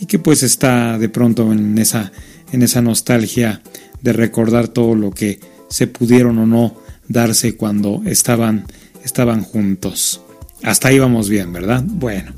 y 0.00 0.06
que 0.06 0.18
pues 0.18 0.42
está 0.42 0.96
de 0.98 1.08
pronto 1.08 1.52
en 1.52 1.76
esa, 1.78 2.12
en 2.52 2.62
esa 2.62 2.80
nostalgia 2.80 3.60
de 4.00 4.12
recordar 4.12 4.68
todo 4.68 4.94
lo 4.94 5.10
que 5.10 5.40
se 5.68 5.86
pudieron 5.86 6.38
o 6.38 6.46
no 6.46 6.87
darse 7.08 7.56
cuando 7.56 8.02
estaban, 8.06 8.66
estaban 9.04 9.42
juntos. 9.42 10.20
Hasta 10.62 10.88
ahí 10.88 10.98
vamos 10.98 11.28
bien, 11.28 11.52
¿verdad? 11.52 11.82
Bueno, 11.86 12.32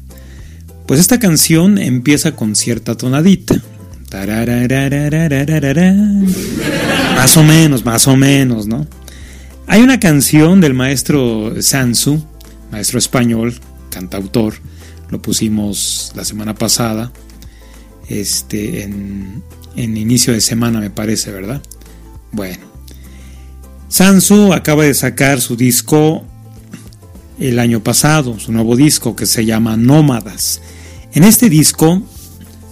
pues 0.86 1.00
esta 1.00 1.18
canción 1.18 1.78
empieza 1.78 2.36
con 2.36 2.54
cierta 2.56 2.96
tonadita. 2.96 3.60
Más 7.14 7.36
o 7.36 7.44
menos, 7.44 7.84
más 7.84 8.08
o 8.08 8.16
menos, 8.16 8.66
¿no? 8.66 8.86
Hay 9.66 9.82
una 9.82 10.00
canción 10.00 10.60
del 10.60 10.74
maestro 10.74 11.54
Sansu, 11.62 12.20
maestro 12.72 12.98
español, 12.98 13.54
cantautor, 13.90 14.54
lo 15.10 15.22
pusimos 15.22 16.12
la 16.16 16.24
semana 16.24 16.54
pasada, 16.54 17.12
este, 18.08 18.82
en, 18.82 19.44
en 19.76 19.96
inicio 19.96 20.32
de 20.32 20.40
semana 20.40 20.80
me 20.80 20.90
parece, 20.90 21.30
¿verdad? 21.30 21.62
Bueno, 22.32 22.69
Sansu 23.90 24.52
acaba 24.52 24.84
de 24.84 24.94
sacar 24.94 25.40
su 25.40 25.56
disco 25.56 26.24
el 27.40 27.58
año 27.58 27.82
pasado, 27.82 28.38
su 28.38 28.52
nuevo 28.52 28.76
disco 28.76 29.16
que 29.16 29.26
se 29.26 29.44
llama 29.44 29.76
Nómadas. 29.76 30.62
En 31.12 31.24
este 31.24 31.50
disco, 31.50 32.00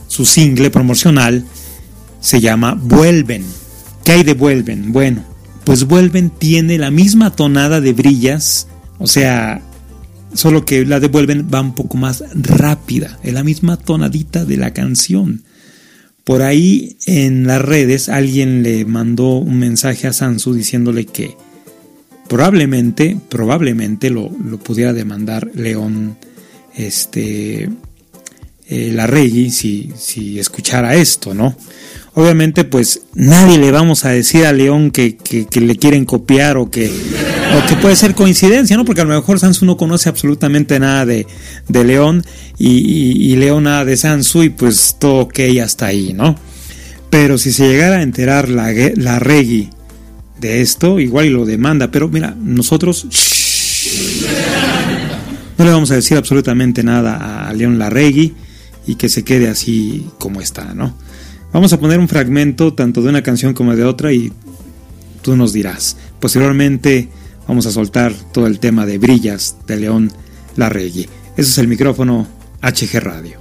su 0.07 0.25
single 0.25 0.71
promocional 0.71 1.45
se 2.21 2.41
llama 2.41 2.75
Vuelven. 2.81 3.45
¿Qué 4.05 4.13
hay 4.13 4.23
de 4.23 4.35
Vuelven? 4.35 4.93
Bueno, 4.93 5.25
pues 5.65 5.89
Vuelven 5.89 6.31
tiene 6.31 6.79
la 6.79 6.93
misma 6.93 7.35
tonada 7.35 7.81
de 7.81 7.93
brillas, 7.93 8.69
o 9.01 9.09
sea, 9.09 9.61
solo 10.35 10.65
que 10.65 10.87
la 10.87 11.01
de 11.01 11.09
Vuelven 11.09 11.49
va 11.53 11.61
un 11.61 11.75
poco 11.75 11.97
más 11.97 12.23
rápida, 12.33 13.19
es 13.25 13.33
la 13.33 13.43
misma 13.43 13.77
tonadita 13.77 14.45
de 14.45 14.57
la 14.57 14.73
canción. 14.73 15.43
Por 16.29 16.43
ahí 16.43 16.99
en 17.07 17.47
las 17.47 17.63
redes 17.63 18.11
alguien 18.11 18.63
le 18.63 18.85
mandó 18.85 19.39
un 19.39 19.59
mensaje 19.59 20.09
a 20.09 20.13
Sansu 20.13 20.53
diciéndole 20.53 21.07
que 21.07 21.35
probablemente, 22.29 23.17
probablemente 23.31 24.11
lo, 24.11 24.31
lo 24.45 24.59
pudiera 24.59 24.93
demandar 24.93 25.51
León 25.55 26.19
este, 26.77 27.71
eh, 28.67 28.93
Larregui 28.93 29.49
si, 29.49 29.91
si 29.97 30.39
escuchara 30.39 30.97
esto, 30.97 31.33
¿no? 31.33 31.57
Obviamente, 32.13 32.65
pues 32.65 33.05
nadie 33.15 33.57
le 33.57 33.71
vamos 33.71 34.05
a 34.05 34.11
decir 34.11 34.45
a 34.45 34.53
León 34.53 34.91
que, 34.91 35.17
que, 35.17 35.47
que 35.47 35.63
le 35.63 35.77
quieren 35.77 36.05
copiar 36.05 36.59
o 36.59 36.71
que, 36.71 36.93
o 37.57 37.67
que 37.67 37.77
puede 37.77 37.97
ser 37.97 38.15
coincidencia, 38.15 38.77
¿no? 38.77 38.85
Porque 38.85 39.01
a 39.01 39.05
lo 39.05 39.15
mejor 39.15 39.39
Sansu 39.39 39.65
no 39.65 39.77
conoce 39.77 40.09
absolutamente 40.09 40.79
nada 40.79 41.07
de, 41.07 41.27
de 41.69 41.85
León 41.85 42.25
y, 42.59 43.37
León 43.37 43.65
nada 43.65 43.85
de 43.85 43.97
Sansu 43.97 44.43
y 44.43 44.51
pues 44.51 44.97
todo 44.99 45.21
ok 45.23 45.39
hasta 45.63 45.87
ahí, 45.87 46.13
¿no? 46.13 46.37
Pero 47.11 47.39
si 47.39 47.53
se 47.53 47.69
llegara 47.69 47.97
a 47.97 48.03
enterar 48.03 48.49
la, 48.49 48.73
la 48.97 49.19
Regui 49.19 49.71
de 50.41 50.61
esto, 50.61 51.01
igual 51.01 51.27
y 51.27 51.31
lo 51.31 51.47
demanda, 51.47 51.91
pero 51.91 52.09
mira, 52.09 52.37
nosotros 52.39 53.07
shh, 53.09 54.27
no 55.59 55.65
le 55.65 55.71
vamos 55.73 55.91
a 55.91 55.97
decir 55.97 56.17
absolutamente 56.17 56.85
nada 56.85 57.49
a 57.49 57.53
León 57.53 57.79
Larregui 57.79 58.35
y 58.87 58.95
que 58.95 59.09
se 59.09 59.25
quede 59.25 59.49
así 59.49 60.07
como 60.19 60.41
está, 60.41 60.73
¿no? 60.73 60.97
Vamos 61.53 61.73
a 61.73 61.81
poner 61.81 61.99
un 61.99 62.09
fragmento 62.09 62.75
tanto 62.75 63.03
de 63.03 63.09
una 63.09 63.23
canción 63.23 63.55
como 63.55 63.75
de 63.75 63.85
otra 63.85 64.13
y 64.13 64.33
tú 65.23 65.37
nos 65.37 65.53
dirás. 65.53 65.97
Posteriormente 66.21 67.09
vamos 67.49 67.67
a 67.67 67.73
soltar 67.73 68.13
todo 68.33 68.47
el 68.47 68.61
tema 68.61 68.87
de 68.87 68.99
Brillas 68.99 69.57
de 69.67 69.77
León 69.77 70.13
Larregui. 70.57 71.09
Ese 71.37 71.51
es 71.51 71.59
el 71.59 71.67
micrófono 71.67 72.27
HG 72.63 73.01
Radio. 73.01 73.41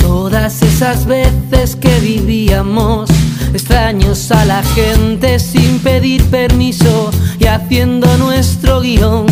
Todas 0.00 0.62
esas 0.62 1.06
veces 1.06 1.76
que 1.76 2.00
vivíamos 2.00 3.10
extraños 3.52 4.30
a 4.32 4.44
la 4.44 4.62
gente 4.62 5.38
sin 5.38 5.78
pedir 5.80 6.24
permiso 6.24 7.10
y 7.38 7.46
haciendo 7.46 8.16
nuestro 8.18 8.80
guion 8.80 9.26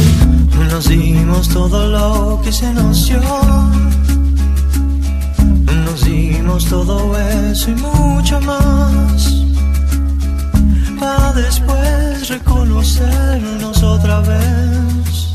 Nos 0.71 0.89
dimos 0.89 1.49
todo 1.49 1.89
lo 1.89 2.41
que 2.43 2.53
se 2.53 2.73
nos 2.73 3.07
dio. 3.07 4.14
Nos 5.67 6.05
dimos 6.05 6.67
todo 6.67 7.17
eso 7.19 7.71
y 7.71 7.75
mucho 7.75 8.41
más. 8.41 9.45
Para 10.99 11.33
después 11.33 12.29
reconocernos 12.29 13.83
otra 13.83 14.21
vez. 14.21 15.35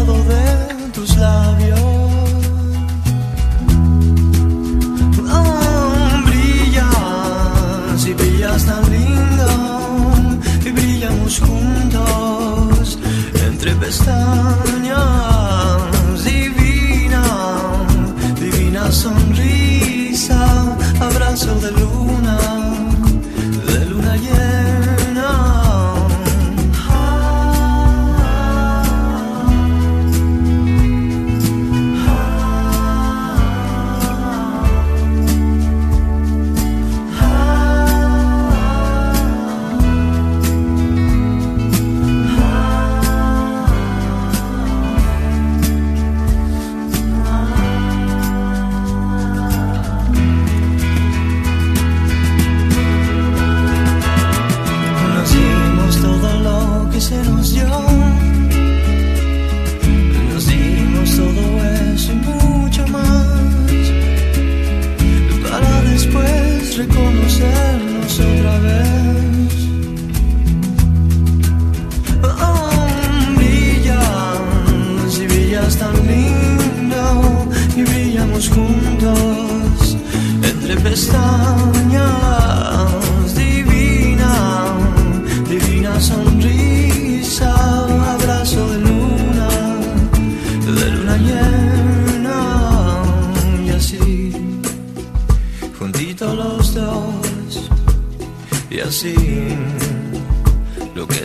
tus 1.01 1.17
labios. 1.17 1.79
Oh, 5.31 6.21
brillas 6.27 8.05
y 8.05 8.13
brillas 8.13 8.65
tan 8.65 8.83
lindo. 8.91 9.47
Y 10.65 10.71
brillamos 10.71 11.39
juntos 11.39 12.99
entre 13.47 13.75
pestañas. 13.75 15.00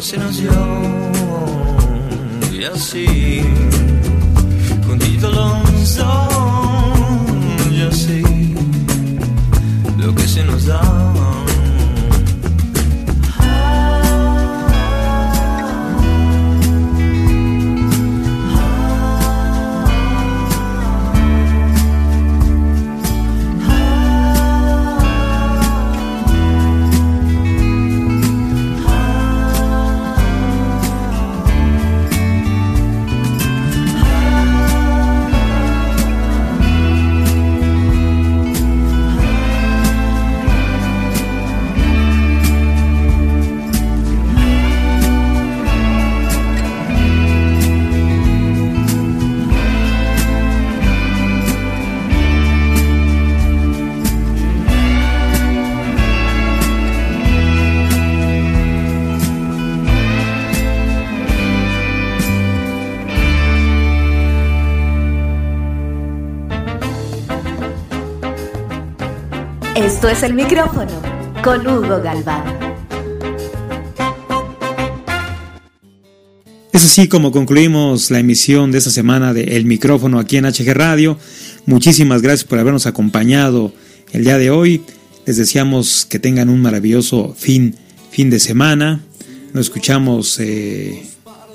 Se 0.07 0.19
nos 0.19 0.37
dio, 0.37 0.56
el 70.27 70.35
micrófono 70.35 70.91
con 71.45 71.65
Hugo 71.65 72.03
Galván. 72.03 72.43
Es 76.73 76.85
así 76.85 77.07
como 77.07 77.31
concluimos 77.31 78.11
la 78.11 78.19
emisión 78.19 78.73
de 78.73 78.79
esta 78.79 78.91
semana 78.91 79.33
de 79.33 79.57
El 79.57 79.67
micrófono 79.67 80.19
aquí 80.19 80.37
en 80.37 80.47
HG 80.47 80.75
Radio. 80.75 81.17
Muchísimas 81.65 82.23
gracias 82.23 82.43
por 82.43 82.59
habernos 82.59 82.87
acompañado 82.87 83.73
el 84.11 84.25
día 84.25 84.37
de 84.37 84.51
hoy. 84.51 84.83
Les 85.27 85.37
deseamos 85.37 86.05
que 86.07 86.19
tengan 86.19 86.49
un 86.49 86.61
maravilloso 86.61 87.33
fin, 87.39 87.77
fin 88.11 88.29
de 88.29 88.41
semana. 88.41 89.03
Nos 89.53 89.67
escuchamos 89.67 90.41
eh, 90.41 91.07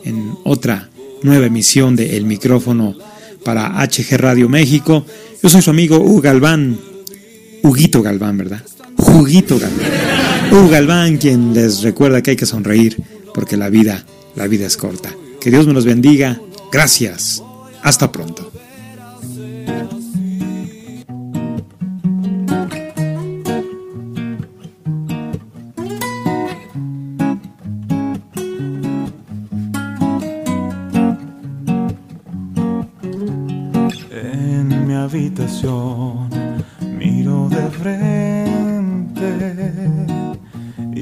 en 0.06 0.32
otra 0.46 0.90
nueva 1.24 1.48
emisión 1.48 1.98
de 1.98 2.16
El 2.16 2.24
micrófono 2.24 2.96
para 3.44 3.86
HG 3.86 4.16
Radio 4.16 4.48
México. 4.48 5.06
Yo 5.44 5.50
soy 5.50 5.62
su 5.62 5.72
amigo 5.72 5.98
Hugo 5.98 6.22
Galván, 6.22 6.80
Huguito 7.64 8.02
Galván, 8.02 8.38
¿verdad? 8.38 8.62
Juguito 8.98 9.60
Galván. 9.60 10.52
Hugo 10.52 10.70
Galván, 10.70 11.18
quien 11.18 11.54
les 11.54 11.82
recuerda 11.82 12.22
que 12.22 12.32
hay 12.32 12.38
que 12.38 12.46
sonreír 12.46 12.98
porque 13.34 13.58
la 13.58 13.70
vida, 13.70 14.04
la 14.36 14.48
vida 14.48 14.68
es 14.68 14.78
corta. 14.78 15.10
Que 15.40 15.50
Dios 15.50 15.66
me 15.66 15.74
los 15.74 15.86
bendiga. 15.86 16.40
Gracias. 16.72 17.42
Hasta 17.82 18.12
pronto. 18.12 18.52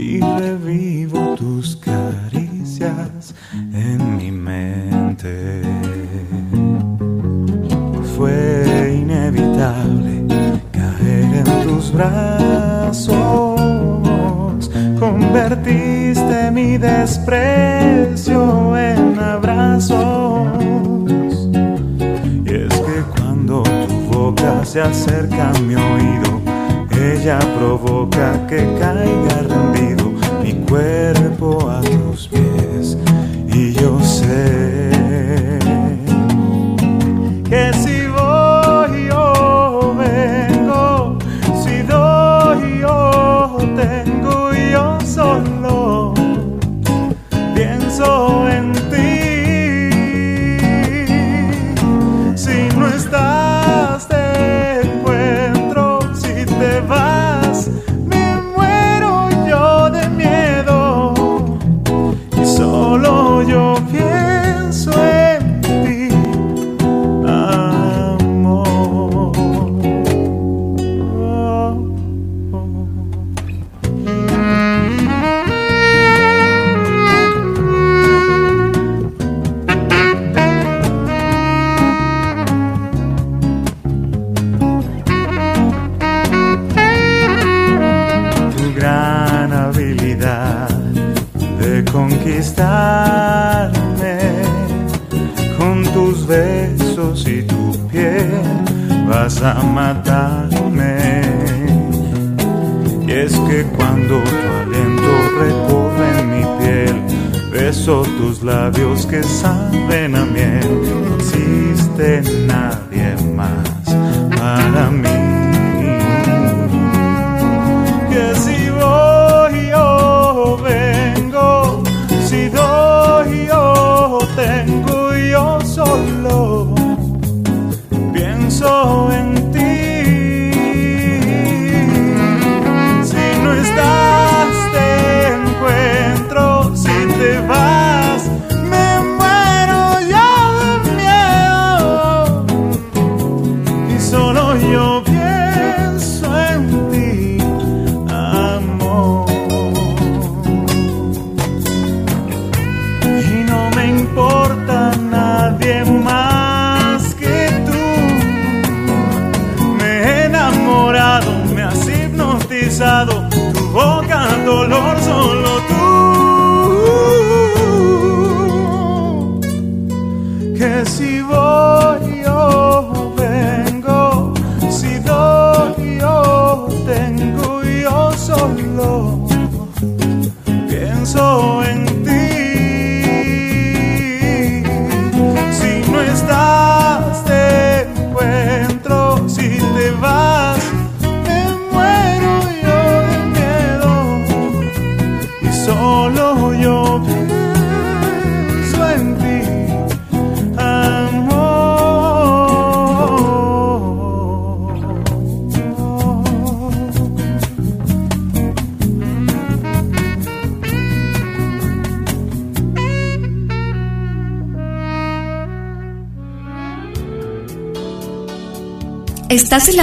y 0.10 0.20
revivo. 0.20 1.29